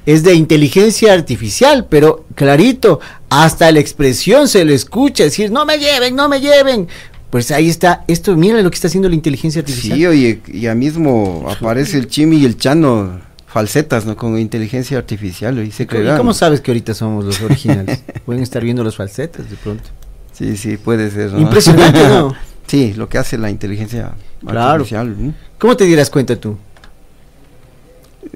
[0.07, 5.79] Es de inteligencia artificial, pero clarito, hasta la expresión se le escucha decir, no me
[5.79, 6.89] lleven, no me lleven.
[7.29, 9.99] Pues ahí está, esto, mira lo que está haciendo la inteligencia artificial.
[9.99, 14.17] Sí, oye, ya mismo aparece el Chimi y el Chano falsetas, ¿no?
[14.17, 18.05] Con inteligencia artificial, y se ¿Y cómo sabes que ahorita somos los originales?
[18.27, 19.89] Pueden estar viendo los falsetas de pronto.
[20.33, 21.33] Sí, sí, puede ser.
[21.33, 21.41] ¿no?
[21.41, 22.35] Impresionante, ¿no?
[22.67, 24.13] sí, lo que hace la inteligencia
[24.47, 24.73] claro.
[24.73, 25.17] artificial.
[25.19, 25.35] ¿no?
[25.59, 26.57] ¿Cómo te dieras cuenta tú?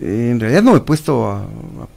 [0.00, 1.46] Eh, en realidad no me he puesto a,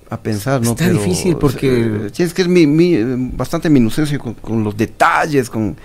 [0.10, 0.72] a pensar, ¿no?
[0.72, 2.10] Está difícil porque...
[2.12, 2.98] Sí, es que es mi, mi,
[3.34, 5.76] bastante minucioso con, con los detalles, con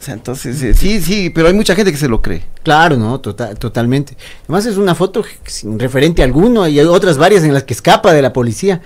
[0.00, 2.42] o sea, entonces, eh, sí, sí, pero hay mucha gente que se lo cree.
[2.62, 4.16] Claro, no, tota-, totalmente.
[4.44, 8.14] Además es una foto sin referente alguno, y hay otras varias en las que escapa
[8.14, 8.80] de la policía.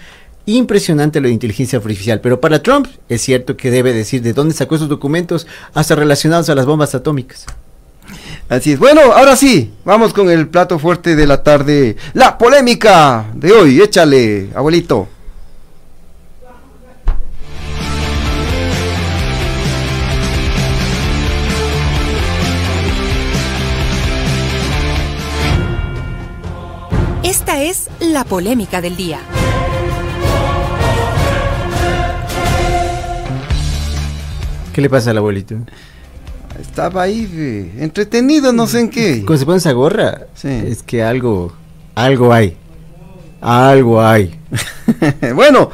[0.46, 4.54] Impresionante lo de inteligencia artificial, pero para Trump es cierto que debe decir de dónde
[4.54, 7.46] sacó esos documentos hasta relacionados a las bombas atómicas.
[8.48, 8.78] Así es.
[8.80, 13.80] Bueno, ahora sí, vamos con el plato fuerte de la tarde, la polémica de hoy.
[13.80, 15.13] Échale, abuelito.
[27.46, 29.20] Esta es la polémica del día.
[34.72, 35.54] ¿Qué le pasa al abuelito?
[36.58, 39.22] Estaba ahí eh, entretenido, no sé en qué.
[39.26, 41.52] Cuando se pone esa gorra, es que algo,
[41.94, 42.56] algo hay.
[43.42, 44.40] Algo hay.
[45.34, 45.70] bueno,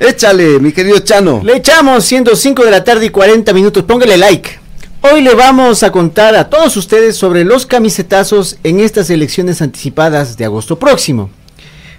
[0.00, 1.42] échale, mi querido Chano.
[1.44, 3.82] Le echamos siendo 5 de la tarde y 40 minutos.
[3.82, 4.61] Póngale like.
[5.04, 10.36] Hoy le vamos a contar a todos ustedes sobre los camisetazos en estas elecciones anticipadas
[10.36, 11.28] de agosto próximo.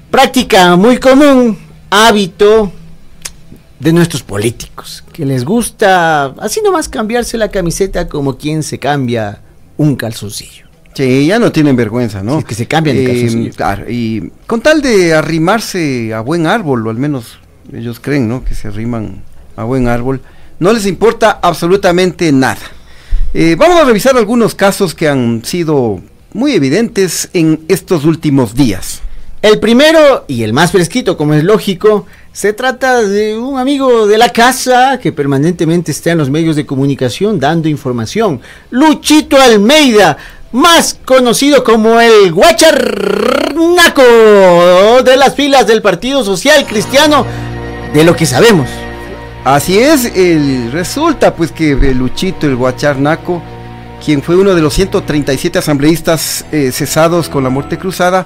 [0.10, 1.58] Práctica muy común,
[1.90, 2.72] hábito
[3.78, 9.42] de nuestros políticos, que les gusta así nomás cambiarse la camiseta como quien se cambia
[9.76, 10.68] un calzoncillo.
[10.94, 12.40] Sí, ya no tienen vergüenza, ¿no?
[12.40, 13.54] Sí, que se cambian de calzoncillo.
[13.54, 17.38] Claro, y con tal de arrimarse a buen árbol, o al menos
[17.74, 18.46] ellos creen, ¿no?
[18.46, 19.24] Que se arriman
[19.58, 20.22] a buen árbol,
[20.60, 22.62] no les importa absolutamente nada.
[23.36, 26.00] Eh, vamos a revisar algunos casos que han sido
[26.34, 29.02] muy evidentes en estos últimos días.
[29.42, 34.20] El primero y el más fresquito, como es lógico, se trata de un amigo de
[34.20, 38.40] la casa que permanentemente está en los medios de comunicación dando información.
[38.70, 40.16] Luchito Almeida,
[40.52, 44.04] más conocido como el Guacharnaco
[45.04, 47.26] de las filas del Partido Social Cristiano,
[47.96, 48.70] de lo que sabemos.
[49.44, 53.42] Así es, el, resulta pues que Luchito, el Guacharnaco,
[54.04, 58.26] quien fue uno de los 137 asambleístas eh, cesados con la muerte cruzada,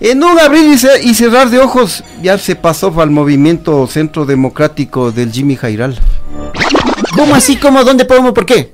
[0.00, 5.30] en un abrir y, cerrar de ojos ya se pasó al movimiento centro democrático del
[5.30, 5.96] Jimmy Jairal.
[7.14, 7.56] ¿Cómo así?
[7.56, 7.84] ¿Cómo?
[7.84, 8.32] ¿Dónde podemos?
[8.32, 8.72] ¿Por qué?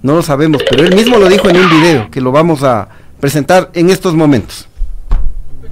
[0.00, 2.88] No lo sabemos, pero él mismo lo dijo en un video que lo vamos a
[3.18, 4.68] presentar en estos momentos.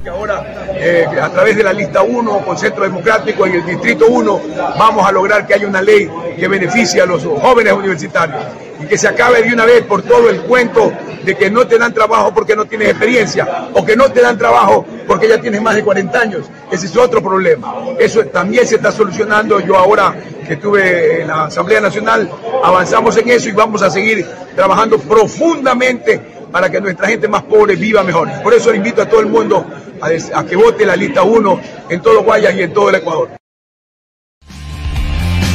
[0.08, 0.51] ahora
[0.84, 4.40] eh, a través de la lista 1 con Centro Democrático en el Distrito 1
[4.76, 8.42] vamos a lograr que haya una ley que beneficie a los jóvenes universitarios
[8.80, 10.92] y que se acabe de una vez por todo el cuento
[11.24, 14.36] de que no te dan trabajo porque no tienes experiencia o que no te dan
[14.36, 16.50] trabajo porque ya tienes más de 40 años.
[16.70, 17.74] Ese es otro problema.
[17.98, 19.60] Eso también se está solucionando.
[19.60, 20.16] Yo ahora
[20.46, 22.28] que estuve en la Asamblea Nacional
[22.64, 24.26] avanzamos en eso y vamos a seguir
[24.56, 26.20] trabajando profundamente
[26.52, 28.28] para que nuestra gente más pobre viva mejor.
[28.42, 29.66] Por eso invito a todo el mundo
[30.00, 33.41] a, que vote la lista 1 en todo Guayas y en todo el Ecuador.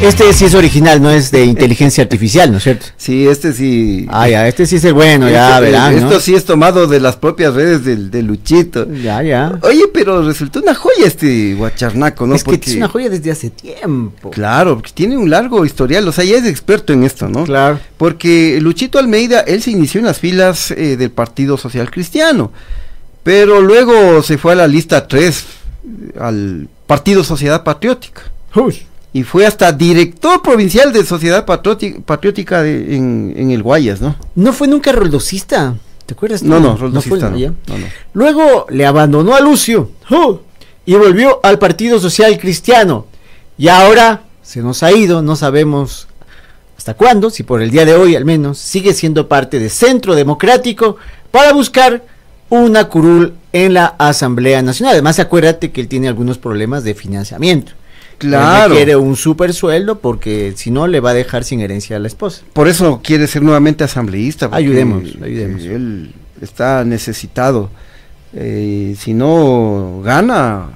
[0.02, 2.86] Este sí es original, no es de inteligencia artificial, ¿no es cierto?
[2.98, 4.06] Sí, este sí.
[4.10, 5.96] Ah, ya, este sí es el bueno, ya Este- verán.
[6.00, 6.06] ¿no?
[6.08, 8.88] Esto sí es tomado de las propias redes del, de Luchito.
[8.94, 9.58] Ya, ya.
[9.64, 12.36] Oye, pero resultó una joya este guacharnaco, ¿no?
[12.36, 14.30] es que Porque- es una joya desde hace tiempo.
[14.30, 17.46] Claro, porque tiene un largo historial, o sea, ya es experto en esto, ¿no?
[17.46, 17.80] Claro.
[17.98, 22.52] Porque Luchito Almeida, él se inició en las filas eh, del Partido Social Cristiano,
[23.24, 25.44] pero luego se fue a la lista 3,
[26.20, 28.22] al Partido Sociedad Patriótica.
[29.14, 34.16] Y fue hasta director provincial de Sociedad Patriótica de- en, en el Guayas, ¿no?
[34.36, 36.42] No fue nunca roldosista, ¿te acuerdas?
[36.42, 36.48] tú?
[36.48, 37.50] No, no, roldosista no, ya.
[37.68, 37.86] no, no.
[38.14, 40.42] Luego le abandonó a Lucio ¡oh!
[40.86, 43.06] y volvió al Partido Social Cristiano.
[43.58, 46.08] Y ahora se nos ha ido, no sabemos
[46.78, 50.14] hasta cuándo, si por el día de hoy al menos, sigue siendo parte de Centro
[50.16, 50.98] Democrático
[51.32, 52.04] para buscar
[52.50, 54.94] una curul en la Asamblea Nacional.
[54.94, 57.72] Además, acuérdate que él tiene algunos problemas de financiamiento.
[58.18, 58.74] Claro.
[58.76, 62.08] Quiere un super sueldo porque si no le va a dejar sin herencia a la
[62.08, 62.42] esposa.
[62.54, 64.50] Por eso quiere ser nuevamente asambleísta.
[64.52, 65.62] Ayudemos, ayudemos.
[65.64, 67.70] Él está necesitado.
[68.34, 70.70] Eh, si no gana,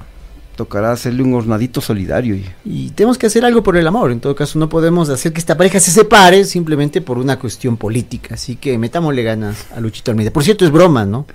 [0.56, 2.34] tocará hacerle un hornadito solidario.
[2.36, 4.12] y- Y tenemos que hacer algo por el amor.
[4.12, 7.76] En todo caso, no podemos hacer que esta pareja se separe simplemente por una cuestión
[7.76, 8.34] política.
[8.34, 10.30] Así que metámosle ganas a Luchito Almeida.
[10.30, 11.26] Por cierto, es broma, ¿no?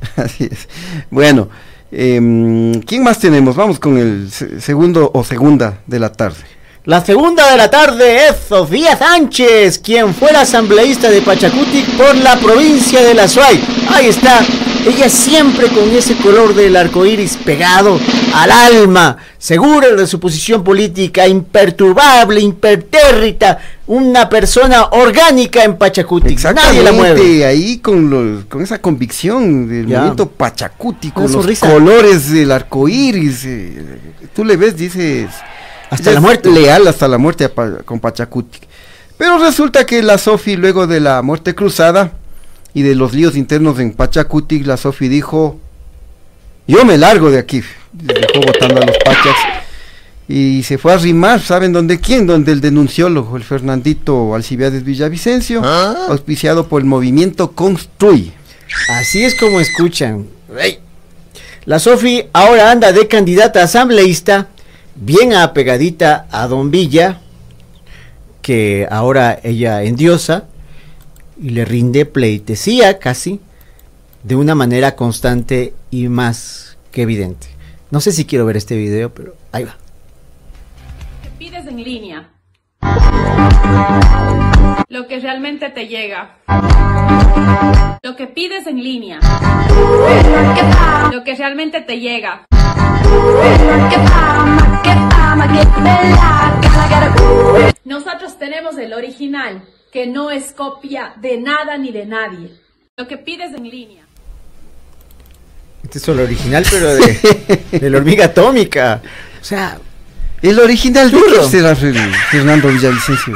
[0.16, 0.68] Así es.
[1.10, 1.48] Bueno,
[1.90, 3.56] em, ¿quién más tenemos?
[3.56, 6.36] Vamos con el se- segundo o segunda de la tarde.
[6.84, 12.36] La segunda de la tarde es Sofía Sánchez, quien fuera asambleísta de Pachacutic por la
[12.36, 13.60] provincia de La Suay.
[13.90, 14.40] Ahí está,
[14.88, 17.98] ella siempre con ese color del arco iris pegado
[18.34, 26.38] al alma, segura de su posición política, imperturbable, impertérrita, una persona orgánica en Pachacutic.
[26.54, 27.44] Nadie la mueve.
[27.46, 29.98] Ahí con, los, con esa convicción del Ya.
[29.98, 31.70] movimiento Pachacuti, con Una los sonrisa.
[31.72, 33.44] colores del arco iris.
[33.44, 33.82] eh,
[34.34, 35.28] tú le ves, dices.
[35.90, 36.50] Hasta la muerte.
[36.50, 37.50] Leal hasta la muerte a
[37.84, 38.58] con Pachacuti.
[39.16, 42.12] Pero resulta que la Sofi, luego de la muerte cruzada
[42.78, 45.58] y de los líos internos en Pachacuti, la Sofi dijo:
[46.68, 47.60] Yo me largo de aquí.
[47.92, 49.34] Dejó votando a los Pachas.
[50.28, 52.28] Y se fue a rimar, ¿saben dónde quién?
[52.28, 58.32] Donde el denunciólogo, el Fernandito Alcibiades Villavicencio, auspiciado por el movimiento Construy.
[58.90, 60.26] Así es como escuchan.
[60.56, 60.78] Ey.
[61.64, 64.50] La Sofi ahora anda de candidata asambleísta,
[64.94, 67.18] bien apegadita a Don Villa,
[68.40, 70.44] que ahora ella endiosa
[71.40, 73.40] y le rinde pleitesía casi
[74.22, 77.46] de una manera constante y más que evidente.
[77.90, 79.76] No sé si quiero ver este video, pero ahí va.
[81.38, 82.30] pides en línea.
[84.88, 86.36] Lo que realmente te llega.
[88.02, 89.20] Lo que pides en línea.
[91.12, 92.46] Lo que realmente te llega.
[97.84, 99.62] Nosotros tenemos el original,
[99.92, 102.50] que no es copia de nada ni de nadie.
[102.96, 104.04] Lo que pides en línea.
[105.84, 109.00] Este es el original, pero de, de la hormiga atómica.
[109.40, 109.78] O sea,
[110.42, 113.34] El original qué será Fer- Fernando Villavicencio.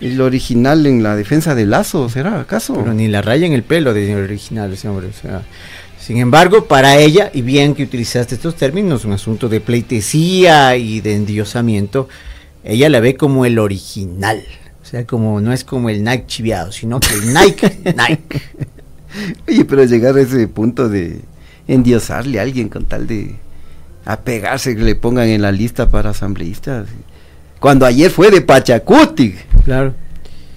[0.00, 2.74] El original en la defensa de Lazo, ¿será acaso?
[2.74, 5.08] Pero ni la raya en el pelo de original ese hombre.
[5.08, 5.42] O sea,
[5.98, 11.00] sin embargo, para ella, y bien que utilizaste estos términos, un asunto de pleitesía y
[11.00, 12.08] de endiosamiento,
[12.62, 14.42] ella la ve como el original.
[14.88, 18.40] O sea, como no es como el Nike chiviado, sino que el Nike, Nike.
[19.46, 21.20] Oye, pero llegar a ese punto de
[21.66, 23.34] endiosarle a alguien con tal de
[24.06, 26.86] apegarse que le pongan en la lista para asambleístas.
[27.60, 29.34] Cuando ayer fue de Pachacuti.
[29.64, 29.92] Claro.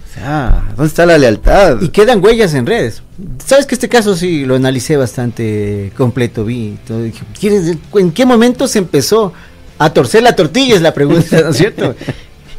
[0.10, 1.82] O sea, ¿dónde está la lealtad?
[1.82, 3.04] Y quedan huellas en redes.
[3.46, 6.78] Sabes que este caso sí lo analicé bastante completo, vi.
[6.88, 9.34] todo, dije, ¿quieres- ¿En qué momento se empezó
[9.78, 10.76] a torcer la tortilla?
[10.76, 11.96] Es la pregunta, ¿no es cierto?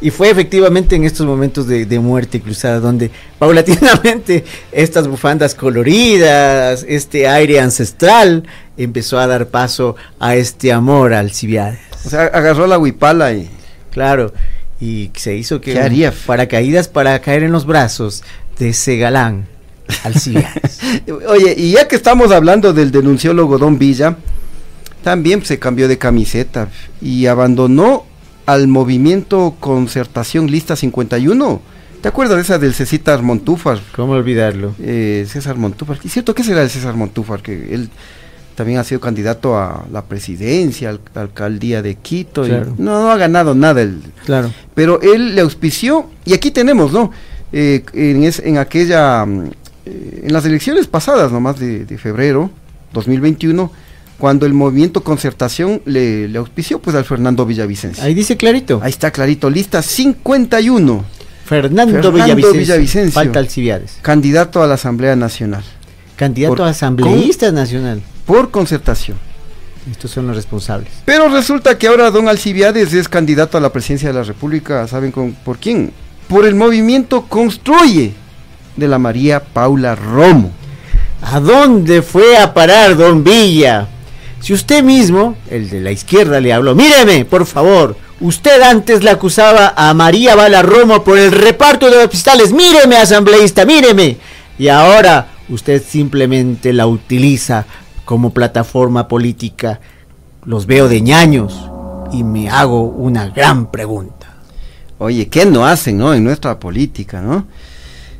[0.03, 4.43] Y fue efectivamente en estos momentos de, de muerte cruzada, donde paulatinamente
[4.73, 8.43] estas bufandas coloridas, este aire ancestral,
[8.75, 11.79] empezó a dar paso a este amor al Cibiades.
[12.05, 13.49] O sea, agarró la huipala y...
[13.91, 14.33] Claro,
[14.81, 16.11] y se hizo que ¿Qué haría?
[16.25, 18.23] paracaídas para caer en los brazos
[18.59, 19.47] de ese galán
[20.03, 20.79] Alcibiades.
[21.29, 24.17] Oye, y ya que estamos hablando del denunciólogo Don Villa,
[25.01, 26.67] también se cambió de camiseta
[27.01, 28.05] y abandonó
[28.45, 31.61] al movimiento Concertación Lista 51.
[32.01, 33.79] ¿Te acuerdas de esa del César Montúfar?
[33.95, 34.75] ¿Cómo olvidarlo?
[34.81, 35.99] Eh, César Montúfar.
[36.03, 37.41] ¿Es cierto que será el César Montúfar?
[37.41, 37.89] Que él
[38.55, 42.45] también ha sido candidato a la presidencia, al- alcaldía de Quito.
[42.45, 43.81] y no, no ha ganado nada.
[43.81, 43.99] él.
[44.25, 44.51] Claro.
[44.75, 47.11] Pero él le auspició, y aquí tenemos, ¿no?
[47.53, 49.45] Eh, en, es- en aquella, mm,
[49.85, 52.51] eh, en las elecciones pasadas, nomás de, de febrero
[52.91, 53.71] 2021,
[54.17, 58.03] cuando el movimiento Concertación le, le auspició pues al Fernando Villavicencio.
[58.03, 58.79] Ahí dice clarito.
[58.83, 61.05] Ahí está clarito, lista 51.
[61.45, 62.59] Fernando, Fernando Villavicencio.
[62.59, 63.11] Villavicencio.
[63.13, 63.97] Falta Alcibiades.
[64.01, 65.63] Candidato a la Asamblea Nacional.
[66.15, 68.01] Candidato Por- a asambleísta nacional.
[68.25, 69.17] Por concertación.
[69.91, 70.89] Estos son los responsables.
[71.03, 75.11] Pero resulta que ahora don Alcibiades es candidato a la presidencia de la República, ¿saben
[75.11, 75.91] con, por quién?
[76.29, 78.13] Por el movimiento Construye
[78.77, 80.51] de la María Paula Romo.
[81.21, 83.87] ¿A dónde fue a parar don Villa?
[84.43, 89.09] Si usted mismo, el de la izquierda, le habló, míreme, por favor, usted antes le
[89.09, 94.17] acusaba a María Bala Romo por el reparto de hospitales, míreme, asambleísta, míreme.
[94.59, 97.65] Y ahora usted simplemente la utiliza
[98.03, 99.79] como plataforma política.
[100.43, 101.69] Los veo de ñaños
[102.11, 104.27] y me hago una gran pregunta.
[104.97, 106.13] Oye, ¿qué no hacen, no?
[106.13, 107.47] En nuestra política, ¿no?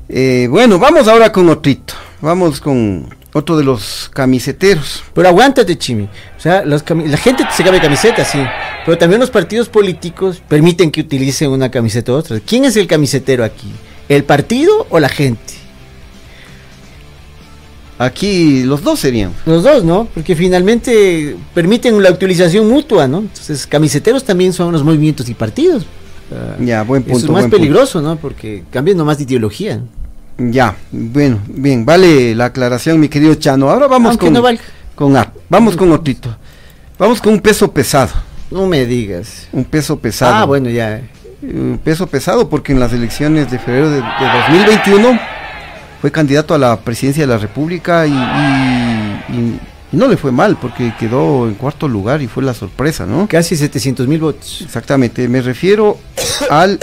[0.07, 1.95] Eh, bueno, vamos ahora con otrito.
[2.21, 5.03] Vamos con otro de los camiseteros.
[5.13, 6.03] Pero aguántate, Chimi.
[6.03, 8.39] O sea, los la gente se cambia camiseta, sí.
[8.85, 12.39] Pero también los partidos políticos permiten que utilicen una camiseta u otra.
[12.39, 13.71] ¿Quién es el camisetero aquí?
[14.07, 15.53] ¿El partido o la gente?
[17.97, 19.31] Aquí los dos serían.
[19.45, 20.07] Los dos, ¿no?
[20.13, 23.19] Porque finalmente permiten la utilización mutua, ¿no?
[23.19, 25.85] Entonces, camiseteros también son los movimientos y partidos.
[26.59, 27.17] Ya, buen punto.
[27.17, 27.57] Eso es más buen punto.
[27.57, 28.15] peligroso, ¿no?
[28.17, 29.81] Porque cambian nomás de ideología.
[30.37, 33.69] Ya, bueno, bien, vale la aclaración, mi querido Chano.
[33.69, 34.61] Ahora vamos Aunque con, no valga.
[34.95, 35.31] con A.
[35.49, 36.35] Vamos con otrito.
[36.97, 38.11] Vamos con un peso pesado.
[38.49, 39.47] No me digas.
[39.51, 40.33] Un peso pesado.
[40.35, 41.01] Ah, bueno, ya.
[41.41, 44.01] Un peso pesado porque en las elecciones de febrero de, de
[44.47, 45.19] 2021
[46.01, 49.59] fue candidato a la presidencia de la República y, y- y-
[49.93, 53.27] y no le fue mal porque quedó en cuarto lugar y fue la sorpresa, ¿no?
[53.29, 54.61] Casi 700 mil votos.
[54.65, 55.99] Exactamente, me refiero
[56.49, 56.79] al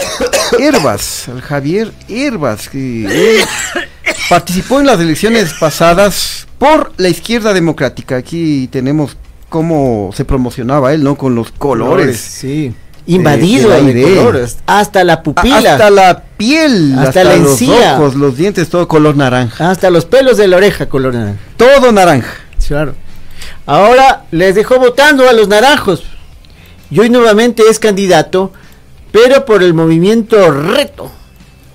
[0.57, 3.43] Herbas, al Javier Herbas, que él
[4.29, 8.15] participó en las elecciones pasadas por la izquierda democrática.
[8.15, 9.17] Aquí tenemos
[9.49, 11.17] cómo se promocionaba él, ¿no?
[11.17, 12.17] Con los colores.
[12.17, 12.73] Sí.
[13.07, 14.59] Invadido de la de colores.
[14.67, 15.73] Hasta la pupila.
[15.73, 17.95] Hasta la piel, Hasta hasta, la los encía.
[17.95, 19.69] ojos, los dientes, todo color naranja.
[19.69, 21.39] Hasta los pelos de la oreja color naranja.
[21.57, 22.31] Todo naranja.
[22.67, 22.95] Claro.
[23.65, 26.03] Ahora les dejó votando a los naranjos.
[26.89, 28.51] Y hoy nuevamente es candidato,
[29.11, 31.11] pero por el movimiento Reto.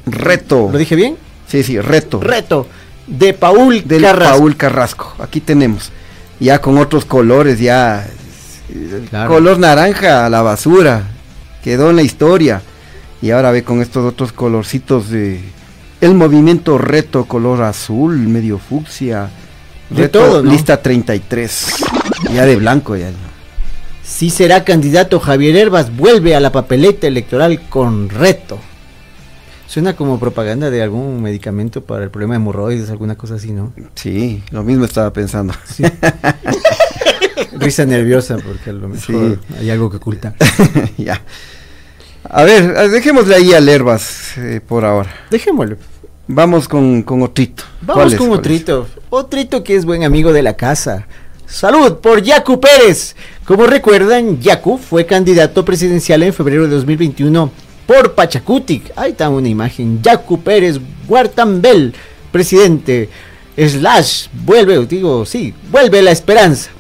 [0.05, 0.69] Reto.
[0.71, 1.17] ¿Lo dije bien?
[1.49, 2.21] Sí, sí, reto.
[2.21, 2.67] Reto.
[3.07, 4.39] De Paul Del Carrasco.
[4.39, 5.15] Paul Carrasco.
[5.19, 5.91] Aquí tenemos.
[6.39, 8.07] Ya con otros colores, ya.
[9.11, 9.31] Claro.
[9.31, 11.05] Color naranja a la basura.
[11.63, 12.63] Quedó en la historia.
[13.23, 15.41] Y ahora ve con estos otros colorcitos de.
[16.01, 19.31] El movimiento reto, color azul, medio fucsia.
[19.91, 20.51] De Reto, todo, ¿no?
[20.51, 21.67] Lista 33.
[22.33, 23.11] Ya de blanco, ya.
[24.03, 28.59] Si será candidato Javier Herbas, vuelve a la papeleta electoral con Reto.
[29.67, 33.73] Suena como propaganda de algún medicamento para el problema de hemorroides, alguna cosa así, ¿no?
[33.95, 35.55] Sí, lo mismo estaba pensando.
[37.59, 39.55] Risa nerviosa, porque a lo mejor Sí.
[39.59, 40.35] hay algo que oculta.
[40.97, 41.21] ya.
[42.29, 45.13] A ver, dejémosle ahí al Herbas eh, por ahora.
[45.31, 45.77] Dejémoslo.
[46.29, 47.65] Vamos con, con Otrito.
[47.83, 48.31] Vamos con.
[48.31, 48.87] Otrito.
[49.11, 51.07] Otrito que es buen amigo de la casa.
[51.47, 53.15] Salud por Yacu Pérez.
[53.45, 57.53] Como recuerdan, Yacu fue candidato presidencial en febrero de 2021
[57.87, 58.93] por Pachacutic.
[58.97, 60.03] Ahí está una imagen.
[60.03, 61.95] Yacu Pérez Guartambel,
[62.33, 63.09] presidente.
[63.57, 66.71] Slash, vuelve, digo, sí, vuelve la esperanza.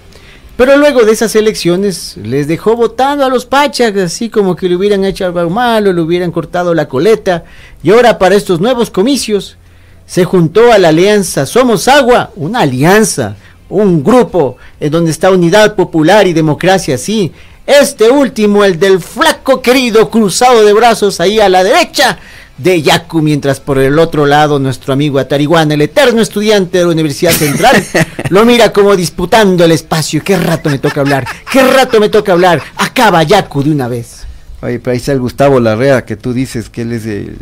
[0.56, 4.76] Pero luego de esas elecciones les dejó votando a los Pachas, así como que le
[4.76, 7.44] hubieran hecho algo malo, le hubieran cortado la coleta.
[7.82, 9.58] Y ahora para estos nuevos comicios
[10.06, 13.36] se juntó a la alianza Somos Agua, una alianza,
[13.68, 17.32] un grupo en donde está Unidad Popular y Democracia, sí.
[17.66, 22.18] Este último, el del flaco querido cruzado de brazos ahí a la derecha
[22.58, 26.90] de Yacu, mientras por el otro lado nuestro amigo Atariguana, el eterno estudiante de la
[26.90, 27.84] Universidad Central,
[28.30, 30.22] lo mira como disputando el espacio.
[30.24, 31.26] ¿Qué rato me toca hablar?
[31.52, 32.62] ¿Qué rato me toca hablar?
[32.76, 34.24] Acaba Yacu de una vez.
[34.62, 37.36] Oye, pero ahí está el Gustavo Larrea, que tú dices que él es del,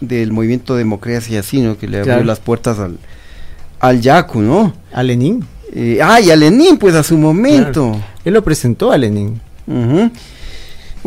[0.00, 1.78] del movimiento Democracia y así, ¿no?
[1.78, 2.24] Que le abrió Claro.
[2.26, 2.98] las puertas al,
[3.78, 4.74] al Yacu, ¿no?
[4.92, 5.44] A Lenin.
[5.72, 7.90] Eh, ah, y a Lenin, pues a su momento.
[7.92, 8.04] Claro.
[8.24, 9.40] Él lo presentó a Lenin.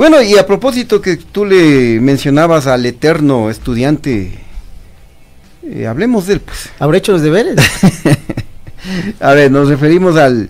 [0.01, 4.31] Bueno, y a propósito que tú le mencionabas al eterno estudiante,
[5.63, 6.71] eh, hablemos de él, pues.
[6.79, 7.55] ¿Habrá hecho los deberes?
[9.19, 10.49] A ver, nos referimos al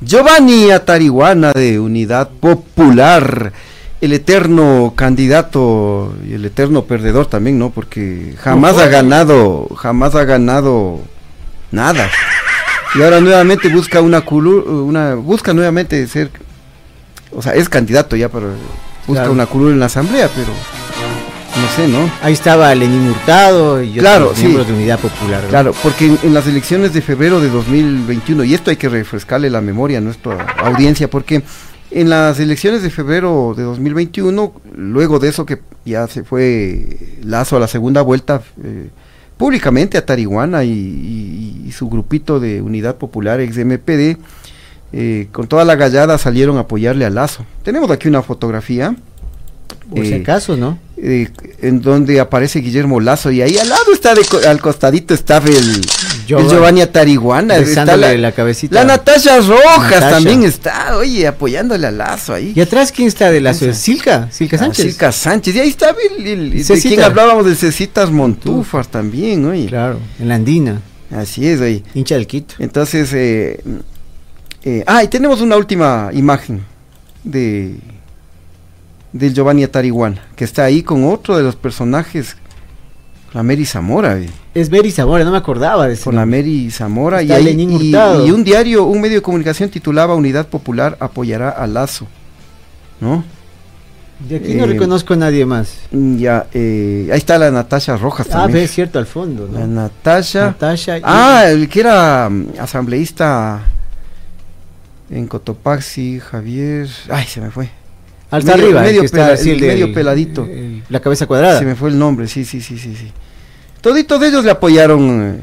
[0.00, 3.52] Giovanni Atariguana de Unidad Popular,
[4.00, 7.70] el eterno candidato y el eterno perdedor también, ¿no?
[7.70, 10.98] Porque jamás ha ganado, jamás ha ganado
[11.70, 12.10] nada.
[12.96, 16.32] Y ahora nuevamente busca una culu- una busca nuevamente ser
[17.32, 18.48] o sea, es candidato ya, pero
[19.06, 19.32] busca Claro.
[19.32, 20.48] una curul en la asamblea, pero
[21.60, 22.10] no sé, ¿no?
[22.22, 24.42] Ahí estaba Lenín Hurtado y Claro, sí.
[24.42, 25.42] miembros de Unidad Popular.
[25.42, 25.48] ¿no?
[25.48, 29.50] Claro, porque en, en las elecciones de febrero de 2021, y esto hay que refrescarle
[29.50, 31.42] la memoria a nuestra audiencia, porque
[31.90, 37.56] en las elecciones de febrero de 2021, luego de eso que ya se fue Lazo
[37.56, 38.88] a la segunda vuelta, eh,
[39.36, 44.18] públicamente a Tarihuana y, y- y su grupito de Unidad Popular, ex MPD,
[44.92, 47.44] eh, con toda la gallada salieron a apoyarle a Lazo.
[47.62, 48.94] Tenemos aquí una fotografía.
[49.88, 50.78] Por si eh, acaso, ¿no?
[50.96, 51.28] eh,
[51.62, 55.56] en donde aparece Guillermo Lazo y ahí al lado está de al costadito está el,
[55.56, 55.80] el
[56.26, 56.80] Giovanni.
[56.80, 58.74] Atariguana está la, la cabecita.
[58.76, 60.10] la Natasha Rojas Natasha.
[60.10, 63.72] también está oye apoyándole a Lazo ahí ¿Y atrás quién está de Lazo?
[63.72, 64.84] Silca, Silca Ah, Sánchez.
[64.86, 69.66] Silca Sánchez y ahí está el, el- de quien hablábamos de Cecitas Montúfar también oye
[69.66, 70.80] Claro, en la andina.
[71.10, 72.54] así es oye Hincha del Quito.
[72.58, 73.60] entonces eh,
[74.64, 76.62] eh, ah y tenemos una última imagen
[77.24, 77.76] de
[79.12, 82.36] del Giovanni Atariguana que está ahí con otro de los personajes
[83.32, 84.28] la Mary Zamora oye.
[84.54, 86.26] Es Beri Zamora, no me acordaba de ese con la.
[86.26, 87.92] Mary Zamora y, ahí- y-
[88.26, 92.08] y un diario, un medio de comunicación titulaba Unidad Popular apoyará a Lazo,
[93.00, 93.22] ¿no?
[94.28, 95.74] De aquí no Eh, reconozco a nadie más.
[95.92, 98.54] Ya, eh, ahí está la Natasha Rojas Ah, también.
[98.54, 99.82] ve, es cierto, al fondo, La ¿no?
[99.82, 100.46] Natasha.
[100.46, 103.60] Natasha y- Ah, el que era mm, asambleísta
[105.10, 106.88] en Cotopaxi, Javier.
[107.08, 107.68] Ay, se me fue.
[108.30, 110.44] Hasta medio- arriba, medio el que está pela- así, el el del- medio peladito.
[110.44, 111.58] el- la cabeza cuadrada.
[111.58, 113.10] Se me fue el nombre, sí, sí, sí, sí, sí.
[113.80, 115.42] Toditos ellos le apoyaron, eh,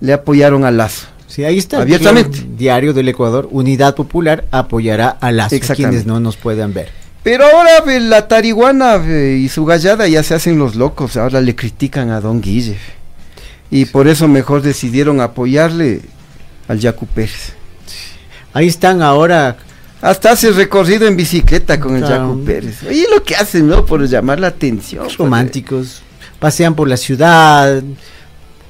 [0.00, 1.06] le apoyaron a Lazo.
[1.28, 1.82] Sí, ahí está.
[1.82, 2.44] Abiertamente.
[2.56, 6.88] Diario del Ecuador, Unidad Popular apoyará a Lazo, quienes no nos puedan ver.
[7.22, 11.40] Pero ahora eh, la tariguana eh, y su gallada ya se hacen los locos, ahora
[11.40, 12.78] le critican a Don Guille.
[13.70, 16.00] Y por eso mejor decidieron apoyarle
[16.68, 17.52] al Yacu Pérez.
[18.52, 19.56] Ahí están ahora.
[20.00, 22.02] Hasta hace recorrido en bicicleta con el.
[22.02, 22.82] Yacu Pérez.
[22.84, 23.84] Oye, lo que hacen, ¿no?
[23.84, 25.08] Por llamar la atención.
[25.18, 26.02] románticos,
[26.38, 27.82] pasean por la ciudad,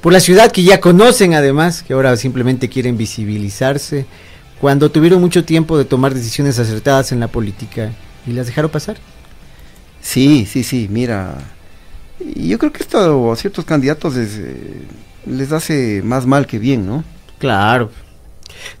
[0.01, 4.07] por la ciudad que ya conocen además, que ahora simplemente quieren visibilizarse,
[4.59, 7.91] cuando tuvieron mucho tiempo de tomar decisiones acertadas en la política
[8.25, 8.97] y las dejaron pasar.
[10.01, 11.35] Sí, sí, sí, mira.
[12.19, 14.81] Yo creo que esto a ciertos candidatos les, eh,
[15.25, 17.03] les hace más mal que bien, ¿no?
[17.37, 17.91] Claro.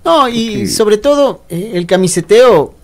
[0.03, 2.75] No, y sobre todo eh, el camiseteo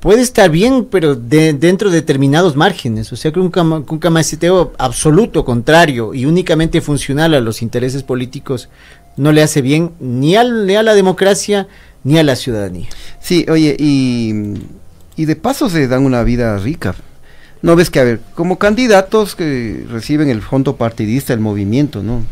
[0.00, 3.12] puede estar bien, pero de- dentro de determinados márgenes.
[3.12, 8.68] O sea, que un, camiseteo absoluto, contrario y únicamente funcional a los intereses políticos
[9.16, 11.68] no le hace bien ni, al- ni a la democracia
[12.04, 12.88] ni a la ciudadanía.
[13.20, 14.54] Sí, oye, y,
[15.16, 16.94] y de paso se dan una vida rica.
[17.60, 22.22] No ves que, a ver, como candidatos que reciben el fondo partidista, el movimiento, ¿no?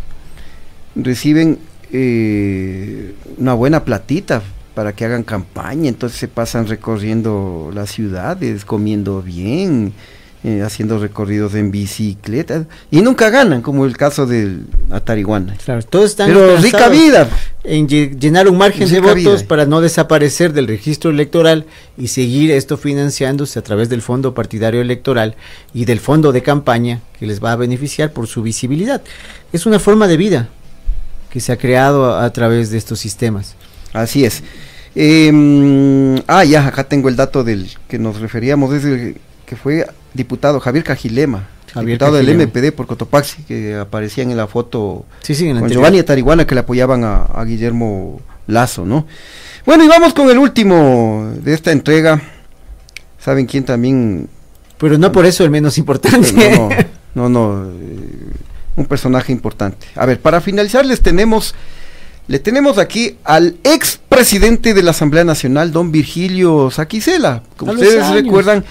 [0.97, 1.59] Reciben
[1.93, 4.43] eh, una buena platita
[4.75, 9.93] para que hagan campaña, entonces se pasan recorriendo las ciudades, comiendo bien,
[10.45, 15.57] eh, haciendo recorridos en bicicleta, y nunca ganan, como el caso del Atariguana.
[15.65, 17.29] Claro, todos están Pero rica vida.
[17.65, 19.49] en lle- llenar un margen de votos vida.
[19.49, 21.67] para no desaparecer del registro electoral
[21.97, 25.35] y seguir esto financiándose a través del fondo partidario electoral
[25.75, 29.03] y del fondo de campaña que les va a beneficiar por su visibilidad.
[29.53, 30.49] Es una forma de vida
[31.31, 33.55] que se ha creado a, a través de estos sistemas.
[33.93, 34.43] Así es.
[34.95, 39.17] Eh, ah, ya, acá tengo el dato del que nos referíamos, es el
[39.47, 42.39] que fue diputado Javier Cajilema, Javier diputado Cajilema.
[42.39, 45.83] del MPD por Cotopaxi, que aparecían en la foto Sí, sí, en la con anterior.
[45.85, 49.07] Giovanni Tariguana que le apoyaban a, a Guillermo Lazo, ¿no?
[49.65, 52.21] Bueno, y vamos con el último de esta entrega.
[53.19, 54.29] ¿Saben quién también?
[54.79, 56.33] Pero no por eso el menos importante.
[56.57, 56.69] No,
[57.15, 58.33] no, no, no, eh,
[58.79, 59.87] un personaje importante.
[59.95, 61.55] A ver, para finalizar les tenemos,
[62.27, 67.43] le tenemos aquí al ex presidente de la Asamblea Nacional, don Virgilio Saquicela.
[67.57, 68.23] Como ustedes años.
[68.23, 68.65] recuerdan,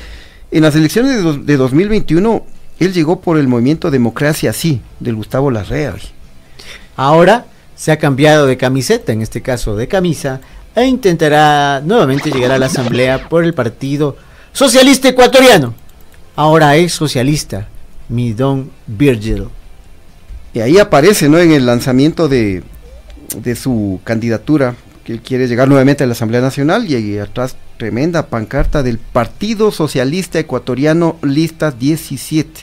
[0.51, 2.45] en las elecciones de, de 2021,
[2.79, 5.95] él llegó por el movimiento Democracia Sí, del Gustavo Larrea.
[6.95, 7.45] Ahora
[7.75, 10.41] se ha cambiado de camiseta, en este caso de camisa,
[10.75, 14.15] e intentará nuevamente llegar a la asamblea por el Partido
[14.51, 15.73] Socialista Ecuatoriano.
[16.35, 17.67] Ahora es socialista,
[18.09, 19.47] mi don Virgil.
[20.57, 21.37] Y ahí aparece, ¿no?
[21.37, 22.63] En el lanzamiento de,
[23.43, 27.55] de su candidatura, que él quiere llegar nuevamente a la Asamblea Nacional y, ahí atrás
[27.77, 32.61] tremenda pancarta del Partido Socialista Ecuatoriano, lista 17.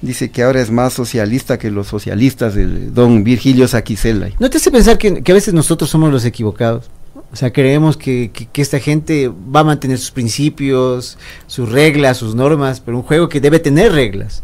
[0.00, 4.30] Dice que ahora es más socialista que los socialistas del don Virgilio Saquicela.
[4.38, 6.88] ¿No te hace pensar que, que a veces nosotros somos los equivocados?
[7.30, 12.16] O sea, creemos que, que- que esta gente va a mantener sus principios, sus reglas,
[12.16, 14.42] sus normas, pero un juego que debe tener reglas.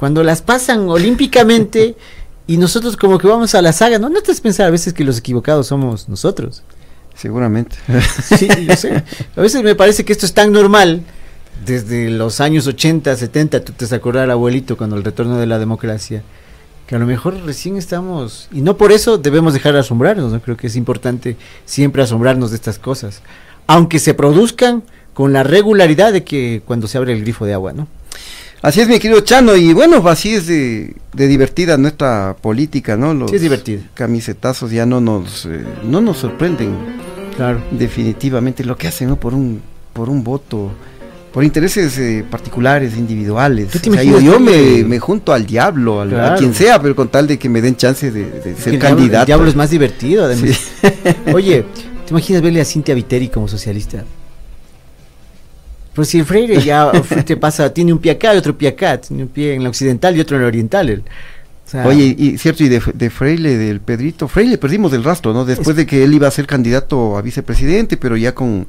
[0.00, 1.94] Cuando las pasan olímpicamente
[2.46, 4.08] y nosotros como que vamos a la saga, ¿no?
[4.08, 6.62] ¿No te hace pensar a veces que los equivocados somos nosotros?
[7.14, 7.76] Seguramente.
[8.38, 9.04] Sí, yo sé.
[9.36, 11.02] A veces me parece que esto es tan normal
[11.66, 15.46] desde los años 80, 70, tú te vas a acordar, abuelito, cuando el retorno de
[15.46, 16.22] la democracia,
[16.86, 20.40] que a lo mejor recién estamos, y no por eso debemos dejar de asombrarnos, ¿no?
[20.40, 21.36] creo que es importante
[21.66, 23.20] siempre asombrarnos de estas cosas,
[23.66, 24.82] aunque se produzcan
[25.12, 27.86] con la regularidad de que cuando se abre el grifo de agua, ¿no?
[28.62, 33.14] Así es, mi querido Chano, y bueno, así es de, de divertida nuestra política, ¿no?
[33.14, 33.80] Los Sí, es divertida.
[33.94, 36.74] camisetazos ya no nos, eh, no nos sorprenden.
[37.36, 37.62] Claro.
[37.70, 39.16] Definitivamente lo que hacen, ¿no?
[39.16, 39.62] Por un,
[39.94, 40.72] por un voto,
[41.32, 43.68] por intereses eh, particulares, individuales.
[43.70, 46.94] ¿Tú te O sea, yo me, me junto al diablo, al- a quien sea, pero
[46.94, 49.20] con tal de que me den chance de, de ser el diablo- candidato.
[49.22, 50.60] el diablo es más divertido, además.
[51.32, 51.64] Oye,
[52.04, 54.04] ¿te imaginas verle a Cintia Viteri como socialista?
[55.94, 56.92] Pues si Freire ya
[57.26, 59.68] te pasa, tiene un pie acá y otro pie acá, tiene un pie en la
[59.68, 61.02] occidental y otro en la oriental.
[61.70, 65.32] O sea, Oye, y cierto, y de, de Freile, del Pedrito, Freile perdimos el rastro,
[65.32, 65.44] ¿no?
[65.44, 68.66] Después de que él iba a ser candidato a vicepresidente, pero ya con,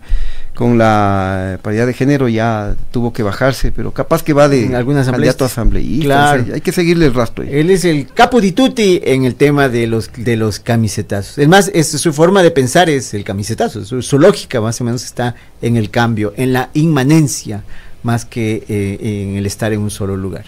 [0.54, 5.46] con la paridad de género ya tuvo que bajarse, pero capaz que va de candidato
[5.46, 6.06] a asambleísta.
[6.06, 6.44] Claro.
[6.44, 7.44] o sea, hay que seguirle el rastro.
[7.44, 11.40] Él es el capo di tutti en el tema de los de los camisetazos.
[11.40, 13.84] Es más, es, su forma de pensar es el camisetazo.
[13.84, 15.34] Su, su lógica más o menos está
[15.64, 17.64] en el cambio, en la inmanencia,
[18.04, 20.46] más que eh, en el estar en un solo lugar.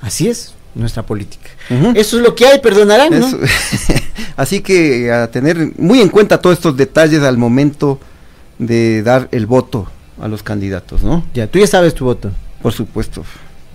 [0.00, 1.48] Así es nuestra política.
[1.94, 3.12] Eso es lo que hay, perdonarán.
[4.36, 8.00] Así que a tener muy en cuenta todos estos detalles al momento
[8.58, 9.88] de dar el voto
[10.20, 11.24] a los candidatos, ¿no?
[11.34, 12.30] Ya, tú ya sabes tu voto.
[12.62, 13.24] Por supuesto.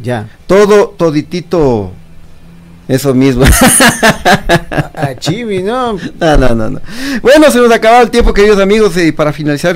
[0.01, 0.29] Ya.
[0.47, 1.91] Todo, toditito,
[2.87, 3.43] eso mismo.
[4.95, 5.97] A Chibi, ¿no?
[6.19, 6.81] No, no, no, no.
[7.21, 9.75] Bueno, se nos ha acabado el tiempo, queridos amigos, y para finalizar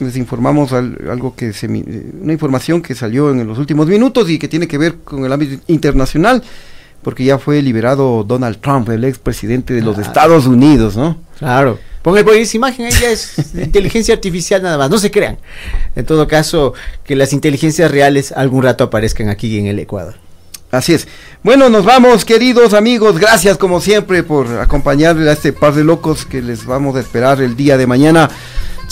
[0.00, 4.28] les, informamos al- algo que se, eh, una información que salió en los últimos minutos
[4.30, 6.42] y que tiene que ver con el ámbito internacional,
[7.02, 10.02] porque ya fue liberado Donald Trump, el expresidente de los Ah.
[10.02, 11.18] Estados Unidos, ¿no?
[11.38, 11.78] Claro.
[12.02, 15.38] Pongan por esa imagen, ahí ya es inteligencia artificial nada más, no se crean.
[15.94, 16.74] En todo caso,
[17.04, 20.14] que las inteligencias reales algún rato aparezcan aquí en el Ecuador.
[20.72, 21.06] Así es.
[21.42, 23.18] Bueno, nos vamos, queridos amigos.
[23.18, 27.42] Gracias, como siempre, por acompañarle a este par de locos que les vamos a esperar
[27.42, 28.30] el día de mañana.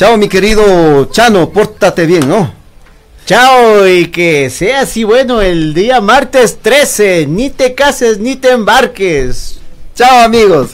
[0.01, 2.51] Chao, mi querido Chano, pórtate bien, ¿no?
[3.27, 7.27] Chao y que sea así bueno el día martes 13.
[7.29, 9.61] Ni te cases ni te embarques.
[9.95, 10.71] Chao, amigos.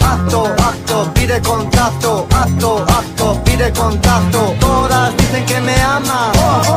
[0.00, 4.56] Acto, acto, pide contacto, acto, acto, pide contacto.
[4.58, 6.64] Todas dicen que me aman.